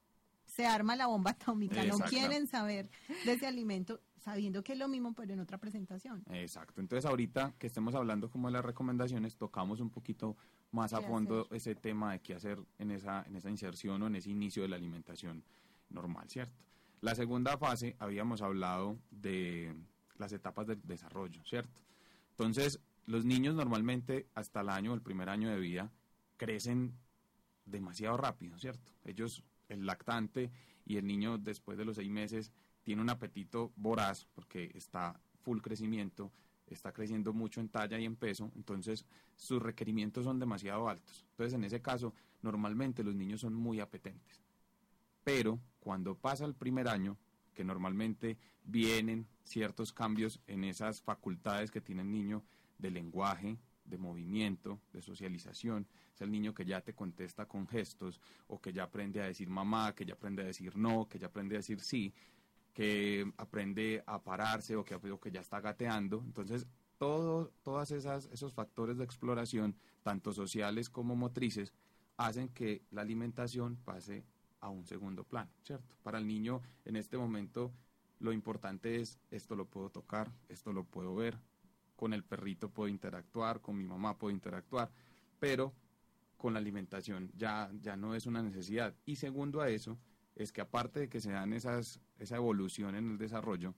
[0.45, 1.83] se arma la bomba atómica.
[1.85, 2.89] No quieren saber
[3.25, 6.23] de ese alimento, sabiendo que es lo mismo, pero en otra presentación.
[6.31, 6.81] Exacto.
[6.81, 10.35] Entonces ahorita que estemos hablando como de las recomendaciones, tocamos un poquito
[10.75, 14.07] más a ¿Qué fondo ese tema de qué hacer en esa, en esa inserción o
[14.07, 15.43] en ese inicio de la alimentación
[15.89, 16.53] normal, ¿cierto?
[17.01, 19.73] La segunda fase habíamos hablado de
[20.17, 21.81] las etapas del desarrollo, ¿cierto?
[22.31, 25.91] Entonces, los niños normalmente hasta el año, el primer año de vida,
[26.37, 26.93] crecen
[27.65, 28.91] demasiado rápido, ¿cierto?
[29.05, 30.51] Ellos, el lactante
[30.85, 32.51] y el niño después de los seis meses
[32.83, 36.31] tiene un apetito voraz porque está full crecimiento,
[36.73, 41.25] está creciendo mucho en talla y en peso, entonces sus requerimientos son demasiado altos.
[41.31, 44.41] Entonces, en ese caso, normalmente los niños son muy apetentes.
[45.23, 47.17] Pero cuando pasa el primer año,
[47.53, 52.43] que normalmente vienen ciertos cambios en esas facultades que tiene el niño
[52.77, 55.87] de lenguaje, de movimiento, de socialización.
[56.13, 59.49] Es el niño que ya te contesta con gestos o que ya aprende a decir
[59.49, 62.13] mamá, que ya aprende a decir no, que ya aprende a decir sí,
[62.75, 66.21] que aprende a pararse o que, o que ya está gateando.
[66.25, 71.73] Entonces, todo, todas esas esos factores de exploración, tanto sociales como motrices,
[72.17, 74.25] hacen que la alimentación pase
[74.59, 75.95] a un segundo plano, ¿cierto?
[76.03, 77.71] Para el niño en este momento
[78.19, 81.39] lo importante es esto lo puedo tocar, esto lo puedo ver,
[81.95, 84.91] con el perrito puedo interactuar, con mi mamá puedo interactuar,
[85.39, 85.73] pero
[86.35, 88.93] con la alimentación ya, ya no es una necesidad.
[89.05, 89.97] Y segundo a eso,
[90.35, 93.73] es que aparte de que se dan esas, esa evolución en el desarrollo,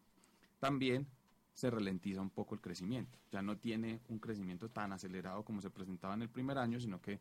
[0.59, 1.07] también
[1.53, 3.17] se ralentiza un poco el crecimiento.
[3.31, 7.01] Ya no tiene un crecimiento tan acelerado como se presentaba en el primer año, sino
[7.01, 7.19] que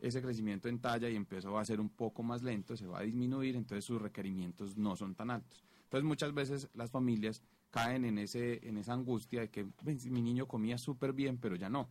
[0.00, 3.02] ese crecimiento en talla y va a ser un poco más lento, se va a
[3.02, 5.64] disminuir, entonces sus requerimientos no son tan altos.
[5.84, 10.20] Entonces muchas veces las familias caen en, ese, en esa angustia de que "Ven, mi
[10.20, 11.88] niño comía súper bien, pero ya no.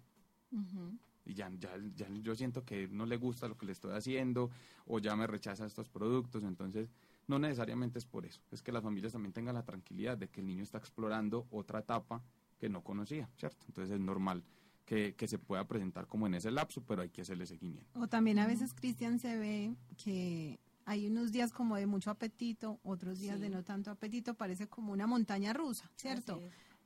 [1.26, 4.52] Y ya, ya, ya yo siento que no le gusta lo que le estoy haciendo
[4.86, 6.44] o ya me rechaza estos productos.
[6.44, 6.94] Entonces,
[7.28, 8.42] no necesariamente es por eso.
[8.52, 11.80] Es que las familias también tengan la tranquilidad de que el niño está explorando otra
[11.80, 12.22] etapa
[12.60, 13.66] que no conocía, ¿cierto?
[13.68, 14.44] Entonces es normal
[14.86, 18.00] que, que se pueda presentar como en ese lapso, pero hay que hacerle seguimiento.
[18.00, 22.80] O también a veces, Cristian, se ve que hay unos días como de mucho apetito,
[22.84, 26.42] otros días de no tanto apetito, parece como una montaña rusa, ¿cierto?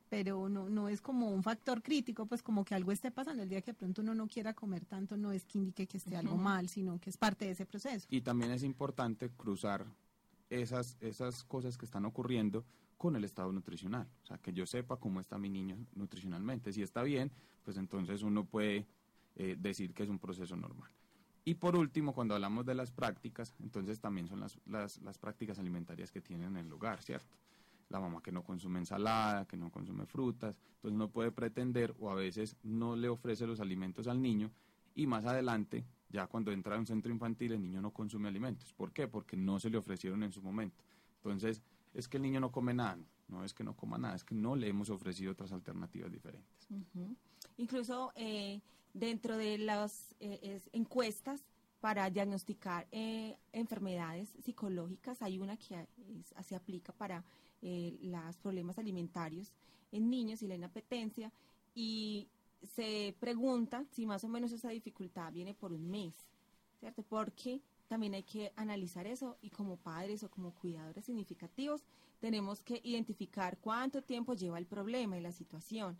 [0.10, 3.44] Pero no, no es como un factor crítico, pues como que algo esté pasando.
[3.44, 5.98] El día que de pronto uno no quiera comer tanto, no es que indique que
[5.98, 6.44] esté algo Ujú.
[6.44, 8.08] mal, sino que es parte de ese proceso.
[8.10, 9.86] Y también es importante cruzar
[10.50, 12.66] esas, esas cosas que están ocurriendo
[12.98, 14.08] con el estado nutricional.
[14.24, 16.74] O sea, que yo sepa cómo está mi niño nutricionalmente.
[16.74, 17.32] Si está bien,
[17.64, 18.88] pues entonces uno puede
[19.36, 20.92] eh, decir que es un proceso normal.
[21.46, 25.60] Y por último, cuando hablamos de las prácticas, entonces también son las, las, las prácticas
[25.60, 27.38] alimentarias que tienen en el hogar, ¿cierto?
[27.90, 32.10] La mamá que no consume ensalada, que no consume frutas, entonces no puede pretender o
[32.12, 34.52] a veces no le ofrece los alimentos al niño
[34.96, 38.74] y más adelante, ya cuando entra a un centro infantil, el niño no consume alimentos.
[38.74, 39.08] ¿Por qué?
[39.08, 40.84] Porque no se le ofrecieron en su momento.
[41.16, 41.62] Entonces,
[41.94, 42.98] es que el niño no come nada,
[43.28, 46.68] no es que no coma nada, es que no le hemos ofrecido otras alternativas diferentes.
[47.58, 48.62] Incluso eh,
[48.94, 51.44] dentro de las eh, es- encuestas
[51.80, 55.76] para diagnosticar eh, enfermedades psicológicas, hay una que
[56.20, 57.24] es- se aplica para
[57.62, 59.52] eh, los problemas alimentarios
[59.92, 61.32] en niños y la inapetencia
[61.76, 62.28] y
[62.76, 66.14] se pregunta si más o menos esa dificultad viene por un mes,
[66.80, 67.04] ¿cierto?
[67.04, 71.84] Porque también hay que analizar eso y como padres o como cuidadores significativos
[72.20, 75.98] tenemos que identificar cuánto tiempo lleva el problema y la situación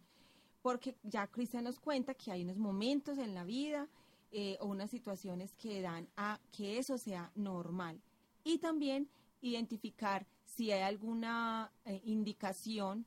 [0.62, 3.88] porque ya Cristian nos cuenta que hay unos momentos en la vida
[4.32, 8.02] eh, o unas situaciones que dan a que eso sea normal.
[8.44, 9.10] Y también
[9.42, 13.06] identificar si hay alguna eh, indicación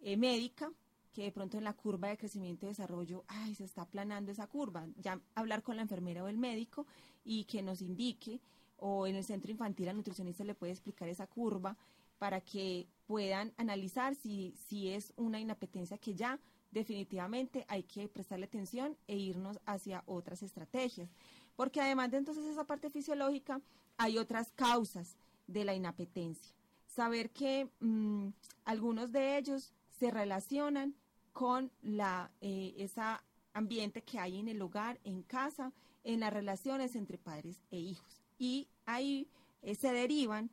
[0.00, 0.72] eh, médica
[1.12, 4.48] que de pronto en la curva de crecimiento y desarrollo, ay, se está aplanando esa
[4.48, 4.86] curva.
[4.96, 6.86] Ya hablar con la enfermera o el médico
[7.24, 8.40] y que nos indique,
[8.76, 11.76] o en el centro infantil al nutricionista le puede explicar esa curva
[12.18, 16.40] para que puedan analizar si, si es una inapetencia que ya
[16.74, 21.08] definitivamente hay que prestarle atención e irnos hacia otras estrategias.
[21.56, 23.60] Porque además de entonces esa parte fisiológica,
[23.96, 25.16] hay otras causas
[25.46, 26.52] de la inapetencia.
[26.86, 28.28] Saber que mm,
[28.64, 30.94] algunos de ellos se relacionan
[31.32, 33.22] con la, eh, esa
[33.52, 35.72] ambiente que hay en el hogar, en casa,
[36.02, 38.20] en las relaciones entre padres e hijos.
[38.36, 39.28] Y ahí
[39.62, 40.50] eh, se derivan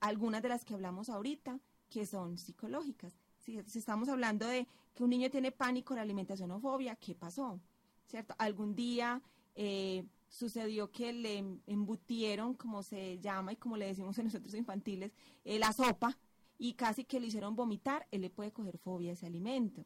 [0.00, 3.12] algunas de las que hablamos ahorita, que son psicológicas.
[3.38, 7.60] Si, estamos hablando de que un niño tiene pánico, la alimentación o fobia, ¿qué pasó?
[8.06, 8.34] ¿Cierto?
[8.38, 9.22] Algún día
[9.54, 15.12] eh, sucedió que le embutieron, como se llama y como le decimos en nosotros infantiles,
[15.44, 16.16] eh, la sopa
[16.58, 19.84] y casi que le hicieron vomitar, él le puede coger fobia a ese alimento.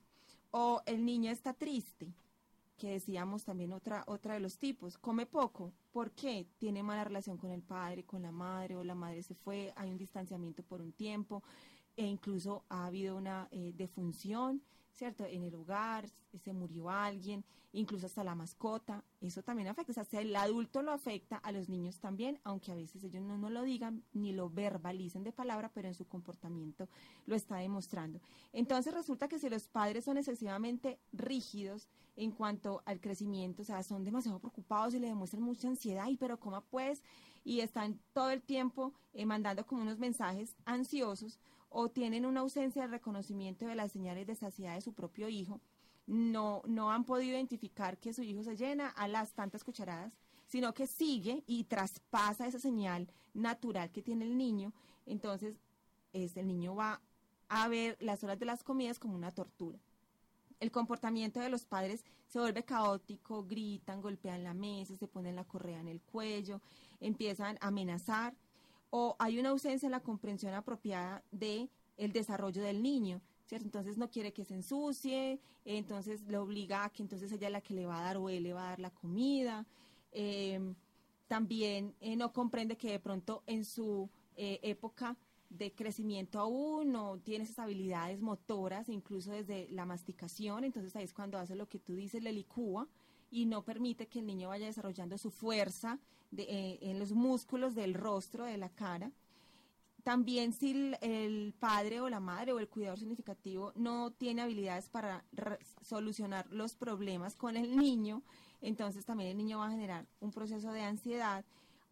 [0.50, 2.12] O el niño está triste,
[2.76, 6.46] que decíamos también otra, otra de los tipos, come poco, ¿por qué?
[6.58, 9.90] Tiene mala relación con el padre, con la madre, o la madre se fue, hay
[9.90, 11.42] un distanciamiento por un tiempo,
[11.96, 14.62] e incluso ha habido una eh, defunción,
[14.94, 15.24] ¿cierto?
[15.24, 20.20] En el hogar, se murió alguien, incluso hasta la mascota, eso también afecta, o sea,
[20.20, 23.62] el adulto lo afecta, a los niños también, aunque a veces ellos no, no lo
[23.62, 26.88] digan ni lo verbalicen de palabra, pero en su comportamiento
[27.26, 28.20] lo está demostrando.
[28.52, 33.82] Entonces resulta que si los padres son excesivamente rígidos en cuanto al crecimiento, o sea,
[33.82, 37.02] son demasiado preocupados y le demuestran mucha ansiedad, y pero ¿cómo pues?
[37.44, 41.40] Y están todo el tiempo eh, mandando como unos mensajes ansiosos,
[41.76, 45.60] o tienen una ausencia de reconocimiento de las señales de saciedad de su propio hijo,
[46.06, 50.12] no, no han podido identificar que su hijo se llena a las tantas cucharadas,
[50.46, 54.72] sino que sigue y traspasa esa señal natural que tiene el niño,
[55.04, 55.56] entonces
[56.12, 57.00] es, el niño va
[57.48, 59.80] a ver las horas de las comidas como una tortura.
[60.60, 65.44] El comportamiento de los padres se vuelve caótico, gritan, golpean la mesa, se ponen la
[65.44, 66.60] correa en el cuello,
[67.00, 68.36] empiezan a amenazar
[68.96, 73.66] o hay una ausencia en la comprensión apropiada de el desarrollo del niño, ¿cierto?
[73.66, 77.60] Entonces no quiere que se ensucie, entonces le obliga a que entonces ella es la
[77.60, 79.66] que le va a dar o él le va a dar la comida.
[80.12, 80.76] Em,
[81.26, 85.16] también eh, no comprende que de pronto en su eh, época
[85.50, 91.12] de crecimiento aún no tiene esas habilidades motoras, incluso desde la masticación, entonces ahí es
[91.12, 92.86] cuando hace lo que tú dices, le licúa
[93.34, 95.98] y no permite que el niño vaya desarrollando su fuerza
[96.36, 99.10] eh, en los músculos del rostro, de la cara.
[100.04, 105.24] También si el, padre o la madre o el cuidador significativo no tiene habilidades para
[105.82, 108.22] solucionar los problemas con el niño,
[108.60, 111.44] entonces también el niño va a generar un proceso de ansiedad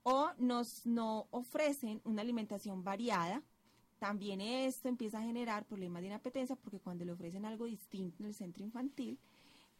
[0.05, 3.43] o nos no ofrecen una alimentación variada,
[3.99, 8.27] también esto empieza a generar problemas de inapetencia porque cuando le ofrecen algo distinto en
[8.29, 9.19] el centro infantil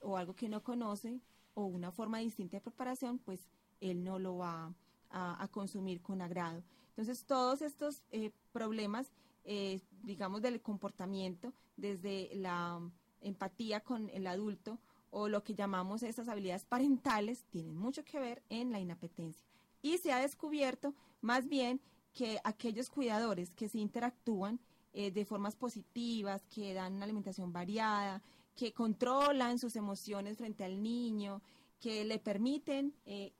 [0.01, 1.21] o algo que no conoce,
[1.55, 3.49] o una forma distinta de preparación, pues
[3.81, 4.75] él no lo va
[5.11, 6.63] a, consumir con agrado.
[6.89, 9.13] Entonces, todos estos eh, problemas,
[9.45, 12.81] eh, digamos, del comportamiento, desde la
[13.21, 14.79] empatía con el adulto
[15.11, 19.47] o lo que llamamos esas habilidades parentales, tienen mucho que ver en la inapetencia.
[19.83, 21.81] Y se ha descubierto más bien
[22.15, 24.61] que aquellos cuidadores que se interactúan
[24.95, 28.23] eh, de formas positivas, que dan una alimentación variada,
[28.57, 31.43] que controlan sus emociones frente al niño,
[31.81, 33.33] que le permiten, eh,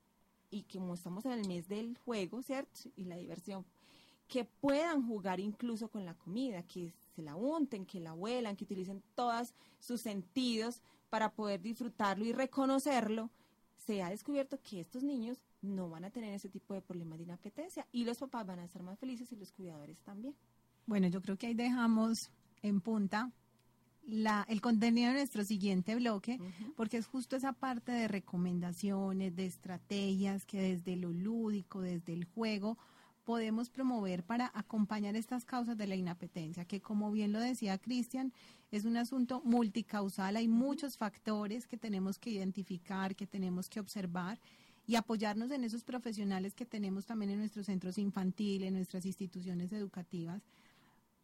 [0.49, 2.81] y como estamos en el mes del juego, ¿cierto?
[2.95, 3.65] Y la diversión,
[4.27, 8.63] que puedan jugar incluso con la comida, que se la unten, que la huelan, que
[8.63, 13.29] utilicen todos sus sentidos para poder disfrutarlo y reconocerlo,
[13.77, 17.25] se ha descubierto que estos niños no van a tener ese tipo de problemas de
[17.25, 20.35] inapetencia y los papás van a estar más felices y los cuidadores también.
[20.85, 22.29] Bueno, yo creo que ahí dejamos
[22.61, 23.31] en punta
[24.05, 26.39] la, el contenido de nuestro siguiente bloque,
[26.75, 32.25] porque es justo esa parte de recomendaciones, de estrategias que desde lo lúdico, desde el
[32.25, 32.77] juego,
[33.23, 38.33] podemos promover para acompañar estas causas de la inapetencia, que como bien lo decía Cristian,
[38.71, 44.39] es un asunto multicausal, hay muchos factores que tenemos que identificar, que tenemos que observar
[44.85, 49.71] y apoyarnos en esos profesionales que tenemos también en nuestros centros infantiles, en nuestras instituciones
[49.71, 50.41] educativas.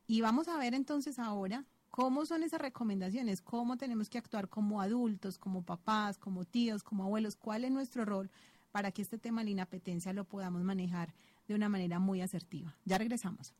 [0.07, 3.41] Y vamos a ver entonces ahora ¿Cómo son esas recomendaciones?
[3.41, 7.35] ¿Cómo tenemos que actuar como adultos, como papás, como tíos, como abuelos?
[7.35, 8.29] ¿Cuál es nuestro rol
[8.71, 11.13] para que este tema de la inapetencia lo podamos manejar
[11.47, 12.75] de una manera muy asertiva?
[12.85, 13.53] Ya regresamos.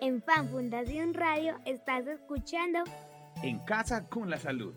[0.00, 2.80] En Fan Fundación Radio estás escuchando
[3.42, 4.74] En Casa con la Salud.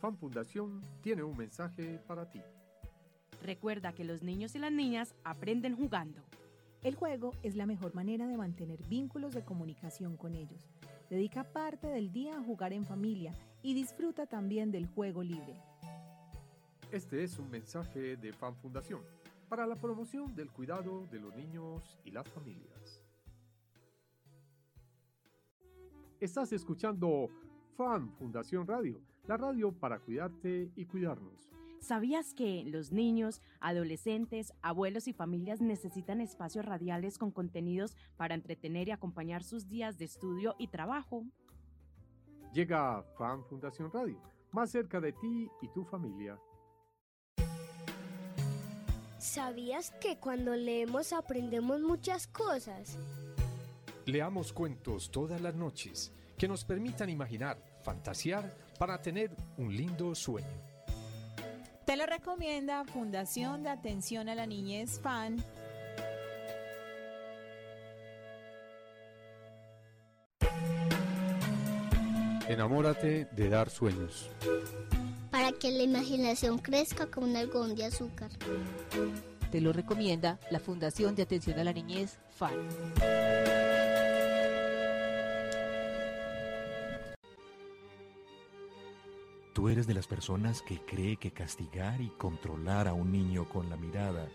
[0.00, 2.40] Fan Fundación tiene un mensaje para ti.
[3.42, 6.22] Recuerda que los niños y las niñas aprenden jugando.
[6.82, 10.66] El juego es la mejor manera de mantener vínculos de comunicación con ellos.
[11.10, 15.60] Dedica parte del día a jugar en familia y disfruta también del juego libre.
[16.90, 19.02] Este es un mensaje de Fan Fundación
[19.50, 23.04] para la promoción del cuidado de los niños y las familias.
[26.18, 27.28] Estás escuchando
[27.76, 31.59] Fan Fundación Radio, la radio para cuidarte y cuidarnos.
[31.80, 38.88] ¿Sabías que los niños, adolescentes, abuelos y familias necesitan espacios radiales con contenidos para entretener
[38.88, 41.24] y acompañar sus días de estudio y trabajo?
[42.52, 44.20] Llega Fan Fundación Radio,
[44.52, 46.38] más cerca de ti y tu familia.
[49.18, 52.98] ¿Sabías que cuando leemos aprendemos muchas cosas?
[54.04, 60.69] Leamos cuentos todas las noches que nos permitan imaginar, fantasear para tener un lindo sueño.
[61.90, 65.42] Te lo recomienda Fundación de Atención a la Niñez FAN.
[72.48, 74.30] Enamórate de dar sueños.
[75.32, 78.30] Para que la imaginación crezca como un algodón de azúcar.
[79.50, 82.54] Te lo recomienda la Fundación de Atención a la Niñez FAN.
[89.60, 93.68] ¿Tú eres de las personas que cree que castigar y controlar a un niño con
[93.68, 94.26] la mirada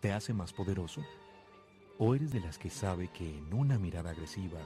[0.00, 1.04] te hace más poderoso?
[1.98, 4.60] ¿O eres de las que sabe que en una mirada agresiva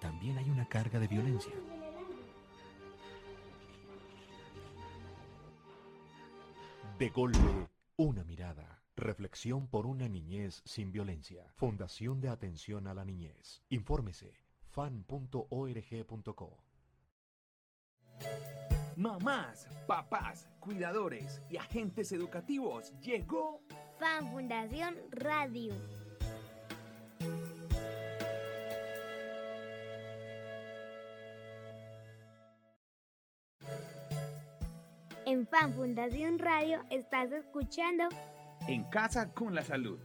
[0.00, 1.52] también hay una carga de violencia?
[6.96, 8.84] De golpe, una mirada.
[8.94, 11.52] Reflexión por una niñez sin violencia.
[11.56, 13.64] Fundación de Atención a la Niñez.
[13.68, 14.32] Infórmese
[14.68, 15.50] fan.org.co.
[19.00, 23.62] Mamás, papás, cuidadores y agentes educativos, llegó
[23.98, 25.72] Fan Fundación Radio.
[35.24, 38.04] En Fan Fundación Radio estás escuchando
[38.68, 39.98] En Casa con la Salud.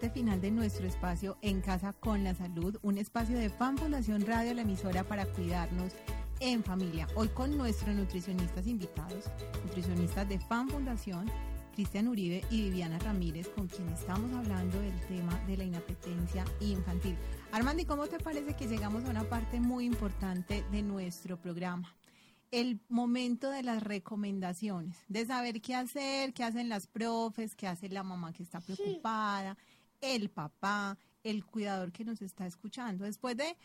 [0.00, 4.24] Parte final de nuestro espacio En Casa con la Salud, un espacio de Fan Fundación
[4.24, 5.92] Radio, la emisora para cuidarnos
[6.38, 7.06] en familia.
[7.16, 9.26] Hoy con nuestros nutricionistas invitados,
[9.62, 11.30] nutricionistas de Fan Fundación,
[11.74, 17.14] Cristian Uribe y Viviana Ramírez, con quien estamos hablando del tema de la inapetencia infantil.
[17.52, 21.94] Armando, ¿y cómo te parece que llegamos a una parte muy importante de nuestro programa?
[22.52, 27.88] el momento de las recomendaciones, de saber qué hacer, qué hacen las profes, qué hace
[27.88, 29.56] la mamá que está preocupada,
[30.00, 33.04] el papá, el cuidador que nos está escuchando.
[33.04, 33.56] Después de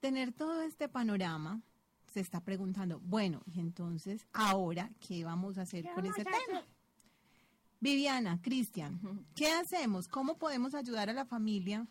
[0.00, 1.60] tener todo este panorama,
[2.06, 6.64] se está preguntando, bueno, y entonces, ahora, ¿qué vamos a hacer con ese tema?
[7.78, 10.08] Viviana, Cristian, ¿qué hacemos?
[10.08, 11.86] ¿Cómo podemos ayudar a la familia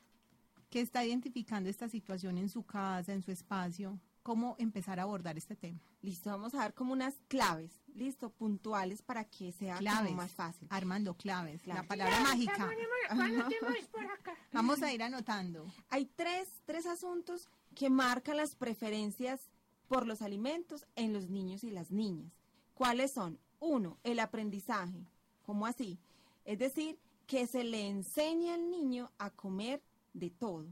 [0.70, 4.00] que está identificando esta situación en su casa, en su espacio?
[4.30, 5.80] ¿Cómo empezar a abordar este tema?
[6.04, 10.14] Listo, vamos a dar como unas claves, listo, puntuales para que sea como Claves.
[10.14, 10.68] más fácil.
[10.70, 12.70] Armando, claves, la palabra mágica.
[13.92, 14.36] por acá.
[14.54, 15.66] Vamos a ir anotando.
[15.90, 19.50] Hay tres, tres asuntos que marcan las preferencias
[19.88, 22.32] por los alimentos en los niños y las niñas.
[22.76, 23.40] ¿Cuáles son?
[23.60, 25.08] Uno, el aprendizaje.
[25.42, 25.98] ¿Cómo así?
[26.46, 29.82] Es decir, que se le enseña al niño a comer
[30.14, 30.68] de todo.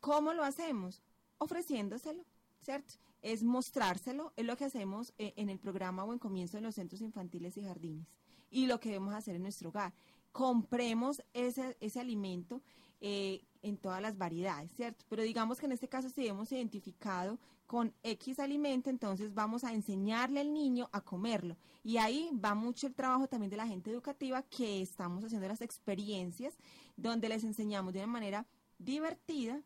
[0.00, 1.00] ¿Cómo lo hacemos?
[1.38, 2.26] Ofreciéndoselo,
[2.60, 2.94] ¿cierto?
[3.22, 6.74] Es mostrárselo, es lo que hacemos eh, en el programa o en comienzo en los
[6.74, 8.06] centros infantiles y jardines.
[8.50, 9.92] Y lo que debemos hacer en nuestro hogar.
[10.32, 12.62] Compremos ese, ese alimento
[13.00, 15.04] eh, en todas las variedades, ¿cierto?
[15.08, 19.72] Pero digamos que en este caso si hemos identificado con X alimento, entonces vamos a
[19.72, 21.56] enseñarle al niño a comerlo.
[21.84, 25.60] Y ahí va mucho el trabajo también de la gente educativa que estamos haciendo las
[25.60, 26.58] experiencias
[26.96, 28.46] donde les enseñamos de una manera
[28.78, 29.62] divertida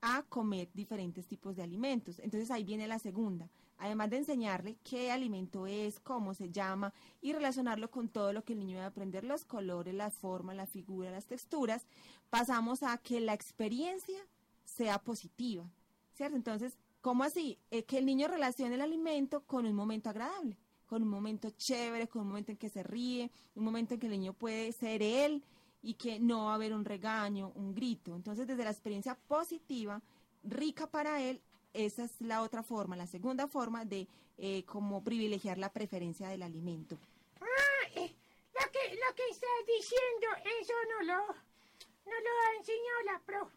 [0.00, 2.18] a comer diferentes tipos de alimentos.
[2.20, 3.48] Entonces ahí viene la segunda.
[3.78, 8.52] Además de enseñarle qué alimento es, cómo se llama y relacionarlo con todo lo que
[8.52, 11.86] el niño va a aprender, los colores, la forma, la figura, las texturas,
[12.28, 14.18] pasamos a que la experiencia
[14.64, 15.64] sea positiva,
[16.12, 16.36] ¿cierto?
[16.36, 17.58] Entonces, ¿cómo así?
[17.70, 22.08] Eh, que el niño relacione el alimento con un momento agradable, con un momento chévere,
[22.08, 25.02] con un momento en que se ríe, un momento en que el niño puede ser
[25.02, 25.44] él
[25.82, 28.14] y que no va a haber un regaño, un grito.
[28.16, 30.00] Entonces, desde la experiencia positiva,
[30.42, 31.40] rica para él,
[31.72, 34.08] esa es la otra forma, la segunda forma de
[34.38, 36.98] eh, como privilegiar la preferencia del alimento.
[37.40, 38.14] Ah, eh,
[38.54, 40.26] lo que, lo que estás diciendo,
[40.60, 43.50] eso no lo, no lo ha enseñado la pro.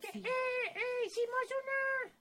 [0.00, 2.14] Que, eh, eh, hicimos una,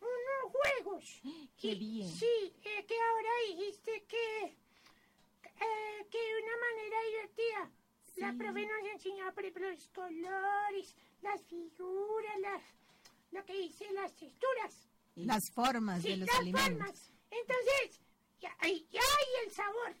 [0.00, 1.20] unos juegos.
[1.60, 2.08] ¡Qué Y- bien!
[2.08, 7.70] Sí, que ahora dijiste que, eh, que de una manera divertida.
[8.16, 8.38] La Sí.
[8.38, 12.62] profe nos enseñaba, por ejemplo, los colores, las figuras, las,
[13.30, 14.88] lo que dice, las texturas.
[15.16, 16.70] Las formas de Sí, los las alimentos.
[16.72, 17.12] formas.
[17.30, 18.00] Entonces,
[18.40, 19.94] ya, ay, ya, y el sabor.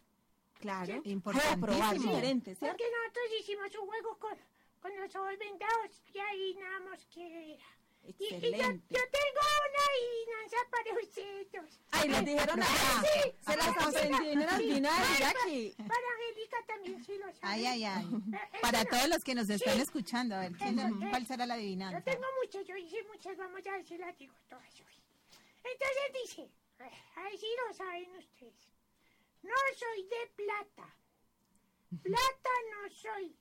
[0.60, 1.66] Claro, Importantísimo.
[1.66, 2.76] para probar diferente, ¿cierto?
[2.76, 4.38] Porque nosotros hicimos un juego con,
[4.80, 7.64] con los ojos vendados y ahí nada más que era.
[8.02, 8.86] Y, y yo, Excelente.
[8.94, 11.80] yo tengo una adivinanza para ustedes.
[11.92, 13.02] Ay, les dijeron acá.
[13.02, 14.12] Sí, Se las Sí,
[14.48, 15.74] adivinar, para- Jackie.
[15.76, 17.38] Para Angélica también sí lo sabe.
[17.42, 18.04] Ay, ay, ay.
[18.06, 18.96] Eh, Para esa no.
[18.96, 19.80] todos los que nos están Sí.
[19.82, 22.00] escuchando, a ver, ¿quién- Eso, eh, ¿cuál será la Yo adivinanza?
[22.02, 25.02] tengo muchas, yo hice muchas, vamos a ver si las digo todas hoy.
[25.62, 26.50] Entonces dice,
[27.16, 28.68] a ver si lo saben ustedes.
[29.42, 30.94] No soy de plata.
[32.02, 33.36] Plata no soy.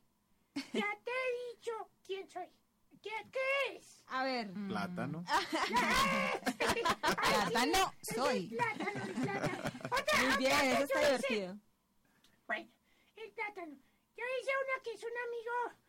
[0.73, 1.71] Ya te he dicho
[2.05, 2.47] quién soy.
[3.01, 4.03] ¿Qué, qué es?
[4.07, 4.51] A ver.
[4.67, 5.23] Plátano.
[7.49, 8.47] Plátano soy.
[8.47, 8.91] Plátano,
[9.23, 9.63] plátano.
[9.91, 11.05] Otra, Muy bien, eso está hice.
[11.05, 11.57] divertido.
[12.47, 12.69] Bueno,
[13.15, 13.75] el plátano.
[14.17, 15.79] Yo hice una que es un amigo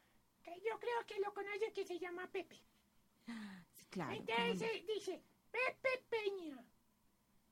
[0.45, 2.63] que yo creo que lo conoce que se llama Pepe.
[3.77, 4.13] Sí, claro.
[4.13, 6.65] Entonces eh, dice, Pepe Peña,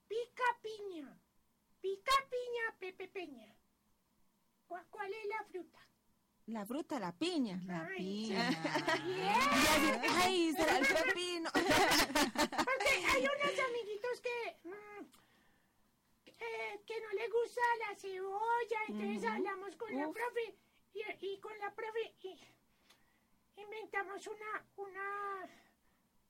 [0.06, 1.18] pica piña,
[1.80, 3.54] pica piña, Pepe Peña.
[4.66, 5.78] ¿Cuál, cuál es la fruta?
[6.48, 7.60] La fruta, la piña.
[7.66, 8.50] La Ay, piña.
[9.06, 11.50] Y así, Ay, será el pepino.
[11.52, 15.04] Porque hay unos amiguitos que, mm,
[16.26, 20.56] eh, que no les gusta la cebolla, entonces hablamos con la profe
[20.94, 22.40] y, y con la profe y
[23.60, 25.46] inventamos una, una,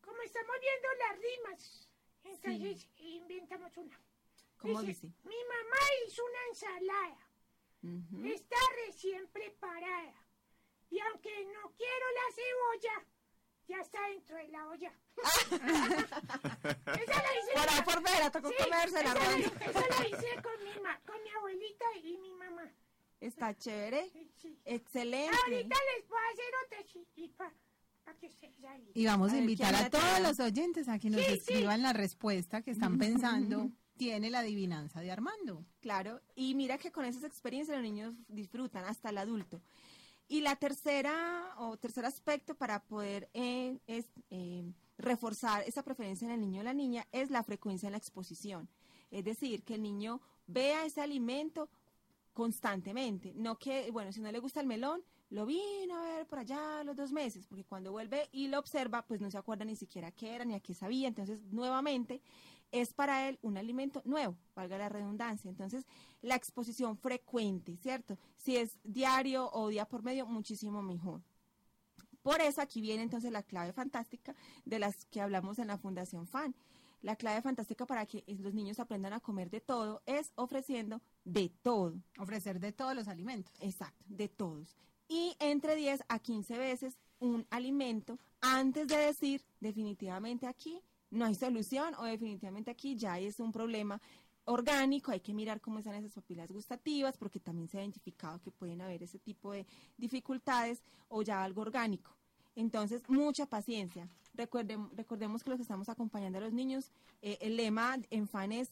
[0.00, 1.88] como estamos viendo las rimas,
[2.24, 4.00] entonces inventamos una.
[4.58, 5.06] ¿Cómo dice?
[5.22, 7.27] Mi mamá hizo una ensalada,
[7.82, 8.24] Ujú.
[8.26, 8.56] está
[8.86, 10.14] recién preparada
[10.90, 13.06] y aunque no quiero la cebolla,
[13.68, 14.92] ya está dentro de la olla.
[15.48, 19.70] Esa la hice Por con- por ver, tocó Sí, comerse la esa la-.
[19.70, 22.70] Esa la hice con mi, ma- con mi abuelita y mi mamá.
[23.20, 24.08] Está chévere.
[24.10, 24.58] Sí, sí.
[24.64, 25.36] Excelente.
[25.44, 26.84] Ahorita les puedo hacer otra
[28.70, 28.90] ahí.
[28.94, 31.20] Y vamos A a ver, invitar ¿quién a la todos los oyentes a que nos
[31.20, 31.32] Sí, sí.
[31.38, 33.70] escriban la respuesta que están pensando.
[33.98, 35.64] Tiene la adivinanza de Armando.
[35.80, 39.60] Claro, y mira que con esas experiencias los niños disfrutan, hasta el adulto.
[40.28, 43.78] Y la tercera o tercer aspecto para poder eh,
[44.30, 44.64] eh,
[44.98, 48.68] reforzar esa preferencia en el niño o la niña es la frecuencia en la exposición.
[49.10, 51.68] Es decir, que el niño vea ese alimento
[52.34, 56.38] constantemente, no que, bueno, si no le gusta el melón, lo vino a ver por
[56.38, 59.74] allá los dos meses, porque cuando vuelve y lo observa, pues no se acuerda ni
[59.74, 62.22] siquiera qué era ni a qué sabía, entonces nuevamente
[62.72, 65.48] es para él un alimento nuevo, valga la redundancia.
[65.48, 65.86] Entonces,
[66.22, 68.18] la exposición frecuente, ¿cierto?
[68.36, 71.22] Si es diario o día por medio, muchísimo mejor.
[72.22, 76.26] Por eso aquí viene entonces la clave fantástica de las que hablamos en la Fundación
[76.26, 76.54] FAN.
[77.00, 81.48] La clave fantástica para que los niños aprendan a comer de todo es ofreciendo de
[81.62, 81.94] todo.
[82.18, 83.54] Ofrecer de todos los alimentos.
[83.60, 84.76] Exacto, de todos.
[85.06, 91.34] Y entre 10 a 15 veces un alimento antes de decir definitivamente aquí no hay
[91.34, 94.00] solución o definitivamente aquí ya es un problema
[94.44, 98.50] orgánico, hay que mirar cómo están esas papilas gustativas porque también se ha identificado que
[98.50, 99.66] pueden haber ese tipo de
[99.98, 102.16] dificultades o ya algo orgánico.
[102.54, 104.08] Entonces, mucha paciencia.
[104.34, 106.90] Recordem- recordemos que los que estamos acompañando a los niños,
[107.22, 108.70] eh, el lema en FAN es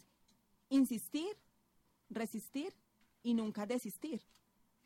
[0.71, 1.37] insistir,
[2.09, 2.73] resistir
[3.23, 4.23] y nunca desistir.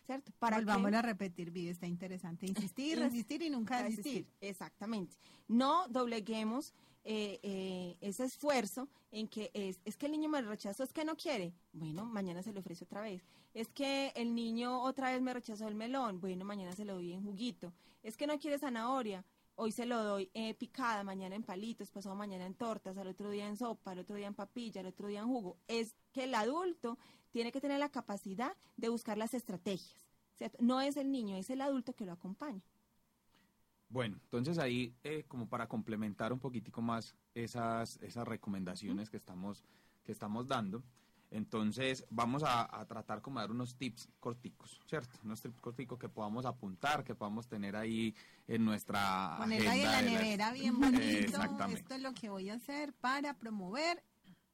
[0.06, 0.32] ¿Cierto?
[0.40, 2.46] Para que- Volvamos a repetir, Vivi, está interesante.
[2.46, 4.26] Insistir, Ins- resistir y nunca desistir.
[4.40, 5.16] Exactamente.
[5.46, 6.74] No dobleguemos
[7.04, 11.04] eh, eh, ese esfuerzo en que es, es que el niño me rechazó, es que
[11.04, 11.54] no quiere.
[11.72, 13.22] Bueno, mañana se le ofrece otra vez.
[13.54, 16.20] Es que el niño otra vez me rechazó el melón.
[16.20, 17.72] Bueno, mañana se lo doy en juguito.
[18.02, 19.24] Es que no quiere zanahoria.
[19.56, 23.30] Hoy se lo doy eh, picada, mañana en palitos, pasado mañana en tortas, al otro
[23.30, 25.58] día en sopa, al otro día en papilla, al otro día en jugo.
[25.68, 26.96] Es que el adulto
[27.30, 30.06] tiene que tener la capacidad de buscar las estrategias.
[30.58, 32.62] No es el niño, es el adulto que lo acompaña.
[33.90, 39.64] Bueno, entonces ahí, eh, como para complementar un poquitico más esas, esas recomendaciones que estamos,
[40.04, 40.84] que estamos dando,
[41.32, 45.18] entonces vamos a, a tratar como dar unos tips corticos, ¿cierto?
[45.24, 48.14] Unos tips corticos que podamos apuntar, que podamos tener ahí
[48.46, 51.02] en nuestra Ponerla ahí en agenda la nevera bien bonito.
[51.02, 51.80] Exactamente.
[51.80, 54.04] Esto es lo que voy a hacer para promover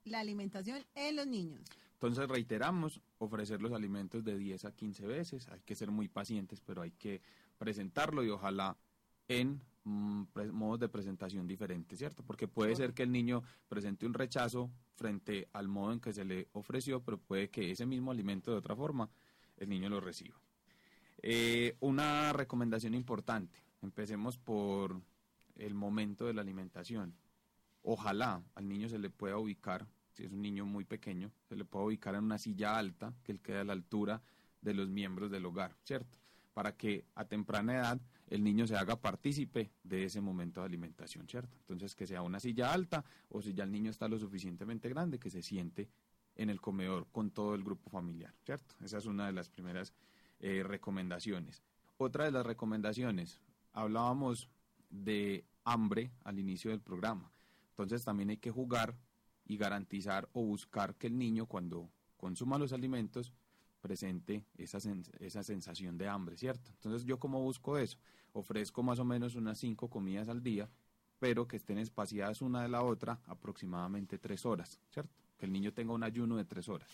[0.04, 1.60] la alimentación en los niños.
[1.92, 6.60] Entonces reiteramos, ofrecer los alimentos de 10 a 15 veces, hay que ser muy pacientes,
[6.60, 7.22] pero hay que
[7.58, 8.76] presentarlo y ojalá
[9.28, 12.22] en mm, modos de presentación diferentes, ¿cierto?
[12.22, 16.24] Porque puede ser que el niño presente un rechazo frente al modo en que se
[16.24, 19.10] le ofreció, pero puede que ese mismo alimento de otra forma
[19.56, 20.40] el niño lo reciba.
[21.22, 25.00] Eh, una recomendación importante, empecemos por
[25.56, 27.14] el momento de la alimentación.
[27.82, 31.64] Ojalá al niño se le pueda ubicar, si es un niño muy pequeño, se le
[31.64, 34.22] pueda ubicar en una silla alta que él quede a la altura
[34.60, 36.18] de los miembros del hogar, ¿cierto?
[36.56, 41.28] Para que a temprana edad el niño se haga partícipe de ese momento de alimentación,
[41.28, 41.54] ¿cierto?
[41.58, 45.18] Entonces que sea una silla alta o si ya el niño está lo suficientemente grande,
[45.18, 45.90] que se siente
[46.34, 48.74] en el comedor con todo el grupo familiar, ¿cierto?
[48.82, 49.92] Esa es una de las primeras
[50.40, 51.62] eh, recomendaciones.
[51.98, 53.42] Otra de las recomendaciones,
[53.74, 54.48] hablábamos
[54.88, 57.30] de hambre al inicio del programa.
[57.68, 58.96] Entonces también hay que jugar
[59.44, 63.34] y garantizar o buscar que el niño cuando consuma los alimentos
[63.86, 64.78] presente esa,
[65.20, 66.72] esa sensación de hambre, ¿cierto?
[66.72, 67.98] Entonces yo como busco eso,
[68.32, 70.68] ofrezco más o menos unas cinco comidas al día,
[71.20, 75.14] pero que estén espaciadas una de la otra aproximadamente tres horas, ¿cierto?
[75.38, 76.90] Que el niño tenga un ayuno de tres horas.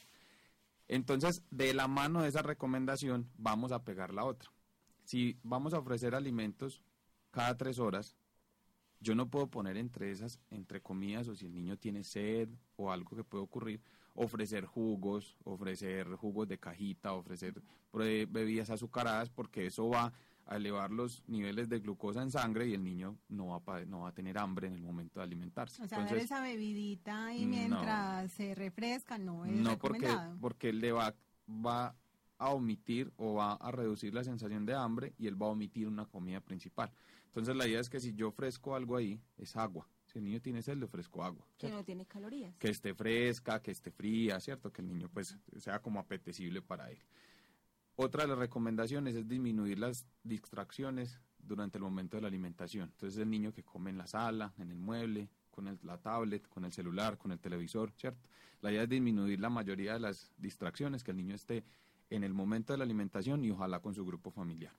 [0.87, 4.51] Entonces, de la mano de esa recomendación, vamos a pegar la otra.
[5.05, 6.83] Si vamos a ofrecer alimentos
[7.31, 8.15] cada tres horas,
[9.01, 12.93] yo no puedo poner entre esas, entre comidas, o si el niño tiene sed o
[12.93, 13.81] algo que puede ocurrir,
[14.15, 20.13] ofrecer jugos, ofrecer jugos de cajita, ofrecer bebidas azucaradas, porque eso va
[20.47, 24.01] a elevar los niveles de glucosa en sangre y el niño no va a, no
[24.01, 25.83] va a tener hambre en el momento de alimentarse.
[25.83, 30.39] O sea, dar esa bebidita y mientras se refresca no es no recomendado.
[30.41, 31.15] porque porque él le va
[31.49, 31.95] va
[32.39, 35.87] a omitir o va a reducir la sensación de hambre y él va a omitir
[35.87, 36.91] una comida principal.
[37.27, 39.89] Entonces la idea es que si yo ofrezco algo ahí es agua.
[40.13, 41.47] Si el niño tiene sed, le ofrezco agua.
[41.57, 42.55] Que no tiene calorías.
[42.59, 44.71] Que esté fresca, que esté fría, ¿cierto?
[44.71, 46.99] Que el niño pues sea como apetecible para él.
[47.97, 52.91] Otra de las recomendaciones es disminuir las distracciones durante el momento de la alimentación.
[52.91, 56.47] Entonces el niño que come en la sala, en el mueble, con el, la tablet,
[56.49, 58.29] con el celular, con el televisor, ¿cierto?
[58.61, 61.65] La idea es disminuir la mayoría de las distracciones, que el niño esté
[62.11, 64.75] en el momento de la alimentación y ojalá con su grupo familiar.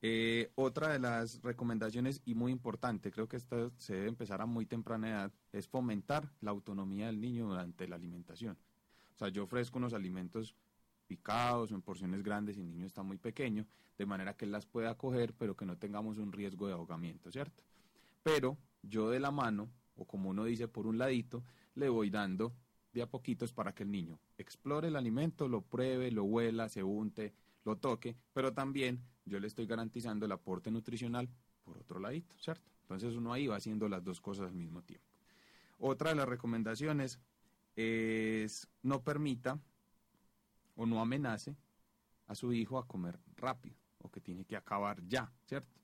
[0.00, 4.46] Eh, otra de las recomendaciones y muy importante, creo que esta se debe empezar a
[4.46, 8.56] muy temprana edad, es fomentar la autonomía del niño durante la alimentación.
[9.14, 10.54] O sea, yo ofrezco unos alimentos
[11.08, 14.52] picados o en porciones grandes y el niño está muy pequeño, de manera que él
[14.52, 17.64] las pueda coger, pero que no tengamos un riesgo de ahogamiento, ¿cierto?
[18.22, 21.42] Pero yo de la mano, o como uno dice, por un ladito,
[21.74, 22.52] le voy dando
[22.92, 26.84] de a poquitos para que el niño explore el alimento, lo pruebe, lo huela, se
[26.84, 27.34] unte,
[27.64, 31.28] lo toque, pero también yo le estoy garantizando el aporte nutricional
[31.64, 32.70] por otro ladito, ¿cierto?
[32.82, 35.06] Entonces uno ahí va haciendo las dos cosas al mismo tiempo.
[35.78, 37.20] Otra de las recomendaciones
[37.76, 39.60] es no permita
[40.74, 41.56] o no amenace
[42.26, 45.76] a su hijo a comer rápido o que tiene que acabar ya, ¿cierto?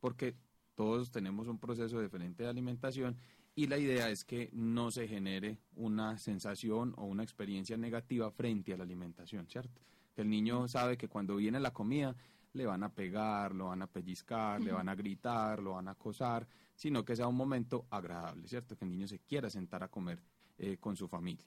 [0.00, 0.36] Porque
[0.74, 3.16] todos tenemos un proceso diferente de alimentación
[3.54, 8.72] y la idea es que no se genere una sensación o una experiencia negativa frente
[8.72, 9.80] a la alimentación, ¿cierto?
[10.14, 12.16] Que el niño sabe que cuando viene la comida
[12.52, 15.92] le van a pegar, lo van a pellizcar, le van a gritar, lo van a
[15.92, 18.76] acosar, sino que sea un momento agradable, ¿cierto?
[18.76, 20.22] Que el niño se quiera sentar a comer
[20.58, 21.46] eh, con su familia.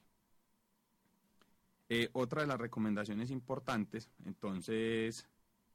[1.88, 5.28] Eh, otra de las recomendaciones importantes, entonces,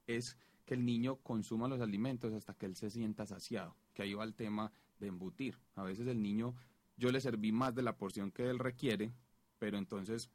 [0.07, 4.13] es que el niño consuma los alimentos hasta que él se sienta saciado, que ahí
[4.13, 5.57] va el tema de embutir.
[5.75, 6.53] A veces el niño,
[6.97, 9.13] yo le serví más de la porción que él requiere,
[9.57, 10.29] pero entonces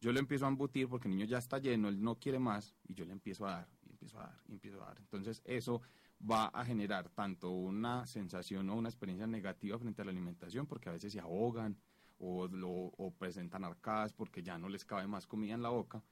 [0.00, 2.74] yo le empiezo a embutir porque el niño ya está lleno, él no quiere más,
[2.88, 3.68] y yo le empiezo a dar,
[4.00, 4.98] empiezo a dar, empiezo a dar.
[4.98, 5.82] Entonces eso
[6.28, 10.88] va a generar tanto una sensación o una experiencia negativa frente a la alimentación, porque
[10.88, 11.76] a veces se ahogan,
[12.18, 16.02] o, lo, presentan arcadas porque ya no les cabe más comida en la boca.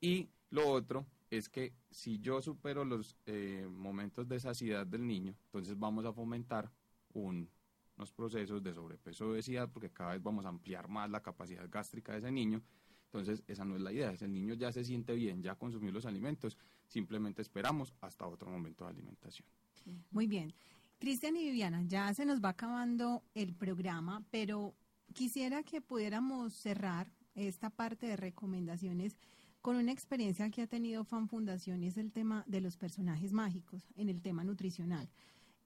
[0.00, 5.34] Y lo otro es que si yo supero los eh, momentos de saciedad del niño,
[5.46, 6.70] entonces vamos a fomentar
[7.12, 11.68] unos procesos de sobrepeso o obesidad porque cada vez vamos a ampliar más la capacidad
[11.68, 12.62] gástrica de ese niño.
[13.12, 14.16] Entonces, esa no es la idea.
[14.16, 16.56] Si el niño ya se siente bien, ya consumió los alimentos,
[16.86, 19.48] simplemente esperamos hasta otro momento de alimentación.
[20.12, 20.54] Muy bien.
[21.00, 24.74] Cristian y Viviana, ya se nos va acabando el programa, pero
[25.12, 29.16] quisiera que pudiéramos cerrar esta parte de recomendaciones
[29.60, 33.32] con una experiencia que ha tenido Fan Fundación y es el tema de los personajes
[33.32, 35.08] mágicos en el tema nutricional.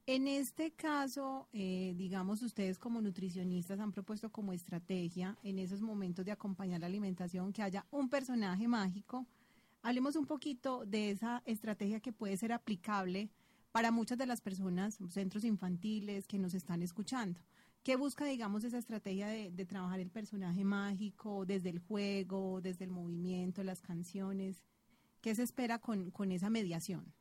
[0.06, 6.26] En este caso, eh, digamos, ustedes como nutricionistas han propuesto como estrategia en esos momentos
[6.26, 9.26] de acompañar la alimentación que haya un personaje mágico.
[9.82, 13.30] Hablemos un poquito de esa estrategia que puede ser aplicable
[13.72, 17.40] para muchas de las personas, centros infantiles que nos están escuchando.
[17.82, 22.90] ¿Qué busca, digamos, esa estrategia de, trabajar el personaje mágico desde el juego, desde el
[22.90, 24.62] movimiento, las canciones?
[25.20, 27.12] ¿Qué se espera con, esa mediación?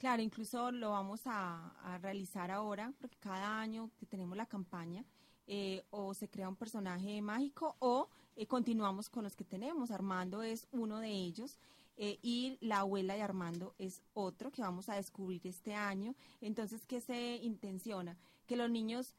[0.00, 5.04] Claro, incluso lo vamos a, realizar ahora, porque cada año que tenemos la campaña,
[5.46, 9.90] eh, o se crea un personaje mágico o eh, continuamos con los que tenemos.
[9.90, 11.58] Armando es uno de ellos.
[11.98, 16.14] Eh, y la abuela de Armando es otro que vamos a descubrir este año.
[16.40, 18.16] Entonces, ¿qué se intenciona?
[18.46, 19.14] Que los niños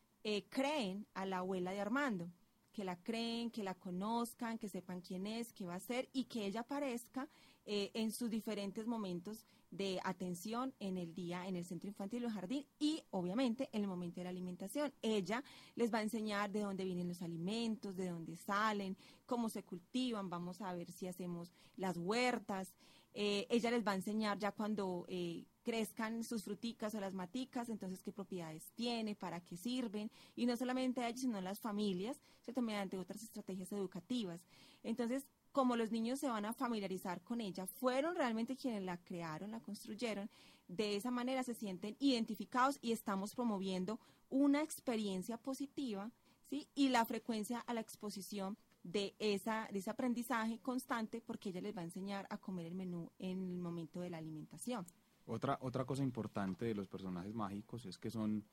[0.50, 2.28] creen a la abuela de Armando,
[2.74, 6.24] que la creen, que la conozcan, que sepan quién es, qué va a ser y
[6.24, 7.28] que ella aparezca
[7.66, 12.66] en sus diferentes momentos de atención en el día en el centro infantil o jardín
[12.78, 14.94] y obviamente en el momento de la alimentación.
[15.02, 15.44] Ella
[15.76, 20.30] les va a enseñar de dónde vienen los alimentos, de dónde salen, cómo se cultivan,
[20.30, 22.74] vamos a ver si hacemos las huertas.
[23.14, 27.70] Eh, ella les va a enseñar ya cuando eh, crezcan sus fruticas o las maticas,
[27.70, 31.60] entonces qué propiedades tiene, para qué sirven, y no solamente a ellos, sino a las
[31.60, 32.62] familias, ¿cierto?
[32.62, 34.46] mediante otras estrategias educativas.
[34.84, 39.52] Entonces, como los niños se van a familiarizar con ella, fueron realmente quienes la crearon,
[39.52, 40.30] la construyeron,
[40.68, 44.00] de esa manera se sienten identificados y estamos promoviendo
[44.30, 46.12] una experiencia positiva,
[46.50, 46.68] ¿sí?
[46.76, 51.76] Y la frecuencia a la exposición de, esa, de ese aprendizaje constante porque ella les
[51.76, 54.86] va a enseñar a comer el menú en el momento de la alimentación.
[55.26, 58.46] Otra, otra cosa importante de los personajes mágicos es que son,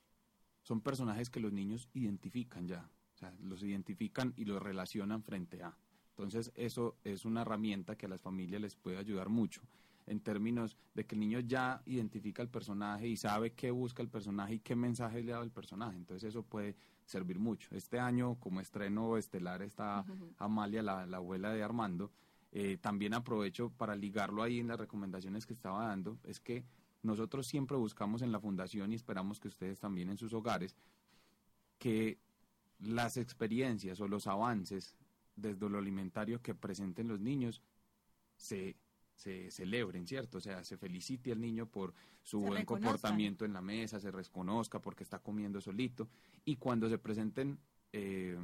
[0.63, 5.63] son personajes que los niños identifican ya, o sea, los identifican y los relacionan frente
[5.63, 5.77] a.
[6.19, 9.63] Entonces, eso es una herramienta que a las familias les puede ayudar mucho
[10.07, 14.09] en términos de que el niño ya identifica el personaje y sabe qué busca el
[14.09, 15.97] personaje y qué mensaje le da el personaje.
[15.97, 17.69] Entonces, eso puede servir mucho.
[17.73, 20.05] Este año, como estreno estelar, está
[20.39, 22.11] Amalia, la, abuela de Armando.
[22.51, 26.19] Eh, también aprovecho para ligarlo ahí en las recomendaciones que estaba dando.
[26.25, 26.65] Es que
[27.03, 30.75] nosotros siempre buscamos en la fundación y esperamos que ustedes también en sus hogares
[31.79, 32.19] que
[32.81, 34.95] las experiencias o los avances
[35.41, 37.63] desde lo alimentario que presenten los niños
[38.37, 38.77] se,
[39.15, 40.39] se celebren, ¿cierto?
[40.39, 44.81] O sea, se felicite al niño por su buen comportamiento en la mesa, se reconozca
[44.81, 46.09] porque está comiendo solito.
[46.45, 47.59] Y cuando se presenten
[47.93, 48.39] eh,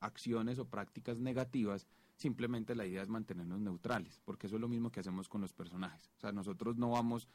[0.00, 4.90] acciones o prácticas negativas, simplemente la idea es mantenernos neutrales, porque eso es lo mismo
[4.90, 6.10] que hacemos con los personajes.
[6.16, 7.28] O sea, nosotros no vamos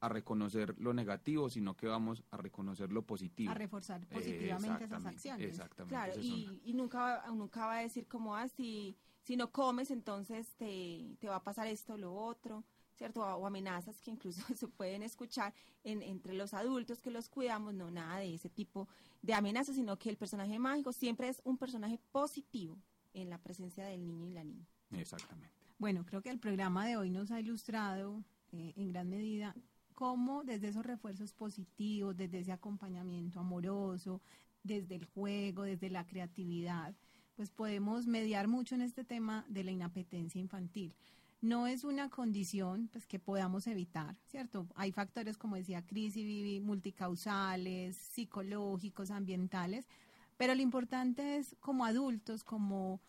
[0.00, 3.50] a reconocer lo negativo, sino que vamos a reconocer lo positivo.
[3.50, 5.48] A reforzar positivamente esas acciones.
[5.48, 5.94] Exactamente.
[5.94, 10.54] Claro, y, y, nunca, nunca va a decir como, ah, si, si no comes, entonces
[10.56, 13.22] te, te va a pasar esto o lo otro, ¿cierto?
[13.22, 17.90] O, amenazas que incluso se pueden escuchar en, entre los adultos que los cuidamos, no
[17.90, 18.88] nada de ese tipo
[19.22, 22.78] de amenazas, sino que el personaje mágico siempre es un personaje positivo
[23.14, 24.66] en la presencia del niño y la niña.
[24.92, 25.54] Exactamente.
[25.78, 29.54] Bueno, creo que el programa de hoy nos ha ilustrado eh, en gran medida
[29.98, 34.22] cómo desde esos refuerzos positivos, desde ese acompañamiento amoroso,
[34.62, 36.94] desde el juego, desde la creatividad,
[37.34, 40.94] pues podemos mediar mucho en este tema de la inapetencia infantil.
[41.40, 44.68] No es una condición pues, que podamos evitar, ¿cierto?
[44.76, 49.88] Hay factores, como decía Cris y Vivi, multicausales, psicológicos, ambientales,
[50.36, 53.00] pero lo importante es como adultos, como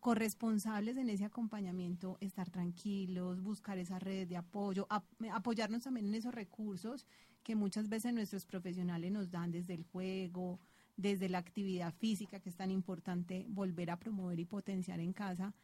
[0.00, 4.86] corresponsables en ese acompañamiento, estar tranquilos, buscar esa red de apoyo,
[5.32, 7.06] apoyarnos también en esos recursos
[7.42, 10.60] que muchas veces nuestros profesionales nos dan desde el juego,
[10.96, 15.54] desde la actividad física, que es tan importante volver a promover y potenciar en casa,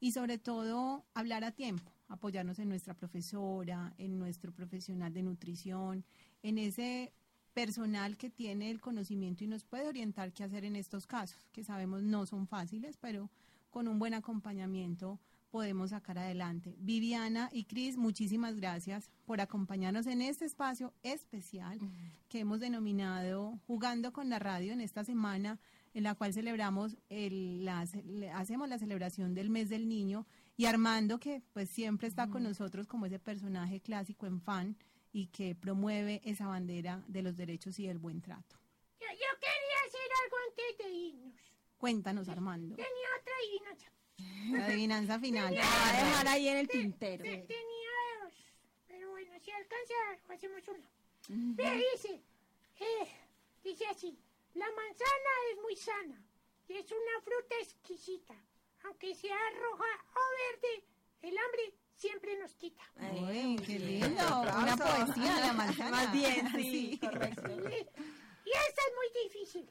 [0.00, 6.04] y sobre todo hablar a tiempo, apoyarnos en nuestra profesora, en nuestro profesional de nutrición,
[6.42, 7.12] en ese
[7.54, 11.62] personal que tiene el conocimiento y nos puede orientar qué hacer en estos casos, que
[11.62, 13.30] sabemos no son fáciles, pero
[13.74, 15.18] con un buen acompañamiento
[15.50, 16.76] podemos sacar adelante.
[16.78, 21.80] Viviana y Cris, muchísimas gracias por acompañarnos en este espacio especial
[22.28, 25.58] que hemos denominado Jugando con la Radio en esta semana
[25.92, 27.68] en la cual celebramos el,
[28.32, 30.24] hacemos la celebración del mes del niño
[30.56, 34.76] y Armando que pues siempre está con nosotros como ese personaje clásico en fan
[35.12, 38.56] y que promueve esa bandera de los derechos y del buen trato.
[39.00, 41.43] Yo, yo quería hacer algo antes de irnos.
[41.84, 42.76] Cuéntanos, Armando.
[42.76, 43.92] Tenía otra adivinanza.
[44.56, 45.54] La adivinanza final.
[45.54, 47.22] La va a dejar ahí en el tintero.
[47.22, 47.90] tenía
[48.22, 48.32] dos.
[48.86, 49.94] Pero bueno, si alcanza,
[50.30, 50.88] hacemos una.
[51.28, 51.54] Uh
[51.92, 52.22] dice,
[52.80, 53.08] eh,
[53.62, 54.18] dice así,
[54.54, 56.24] la manzana es muy sana
[56.68, 58.34] y es una fruta exquisita.
[58.84, 60.86] Aunque sea roja o verde,
[61.20, 62.82] el hambre siempre nos quita.
[62.96, 64.40] Ay, qué lindo.
[64.40, 65.90] Una poesía de la manzana.
[65.98, 67.50] Más bien, sí, correcto.
[67.52, 69.70] Y esa es muy difícil.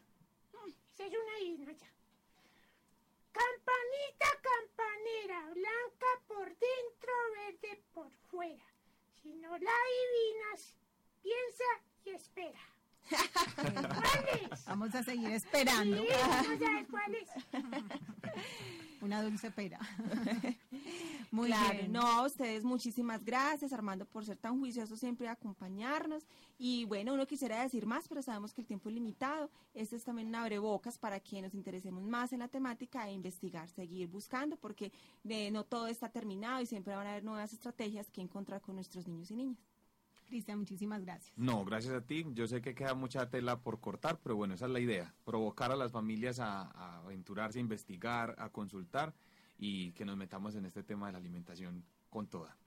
[0.93, 1.87] Esa es una adivinanza.
[3.33, 8.65] Campanita campanera, blanca por dentro, verde por fuera.
[9.21, 10.75] Si no la adivinas,
[11.21, 11.63] piensa
[12.05, 12.59] y espera.
[13.55, 14.65] ¿Cuál es?
[14.65, 16.03] Vamos a seguir esperando.
[16.03, 17.29] Sí, sabes cuál es.
[19.03, 19.79] Una dulce pera.
[21.31, 21.91] Muy bien.
[21.91, 26.23] No, a ustedes muchísimas gracias, Armando, por ser tan juicioso siempre acompañarnos.
[26.57, 29.49] Y bueno, uno quisiera decir más, pero sabemos que el tiempo es limitado.
[29.73, 33.67] Este es también un abrebocas para que nos interesemos más en la temática e investigar,
[33.67, 34.93] seguir buscando, porque
[35.27, 38.75] eh, no todo está terminado y siempre van a haber nuevas estrategias que encontrar con
[38.75, 39.72] nuestros niños y niñas.
[40.33, 41.31] Cristian, muchísimas gracias.
[41.37, 42.25] No, gracias a ti.
[42.33, 45.71] Yo sé que queda mucha tela por cortar, pero bueno, esa es la idea, provocar
[45.71, 49.13] a las familias a, a aventurarse, a investigar, a consultar
[49.59, 52.57] y que nos metamos en este tema de la alimentación con toda.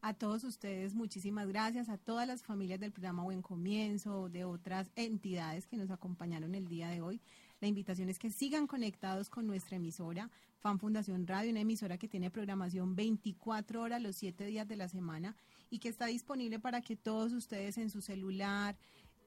[0.00, 1.88] A todos ustedes, muchísimas gracias.
[1.88, 6.68] A todas las familias del programa Buen Comienzo, de otras entidades que nos acompañaron el
[6.68, 7.20] día de hoy.
[7.60, 10.30] La invitación es que sigan conectados con nuestra emisora,
[10.60, 14.88] Fan Fundación Radio, una emisora que tiene programación 24 horas los 7 días de la
[14.88, 15.34] semana
[15.72, 18.76] y que está disponible para que todos ustedes en su celular,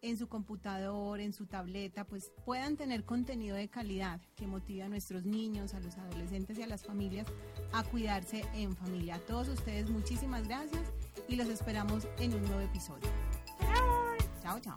[0.04, 4.88] en su computador, en su tableta, pues puedan tener contenido de calidad que motive a
[4.88, 7.26] nuestros niños, a los adolescentes y a las familias
[7.74, 9.16] a cuidarse en familia.
[9.16, 10.84] A todos ustedes muchísimas gracias
[11.28, 13.10] y los esperamos en un nuevo episodio.
[14.44, 14.76] Chao, chao.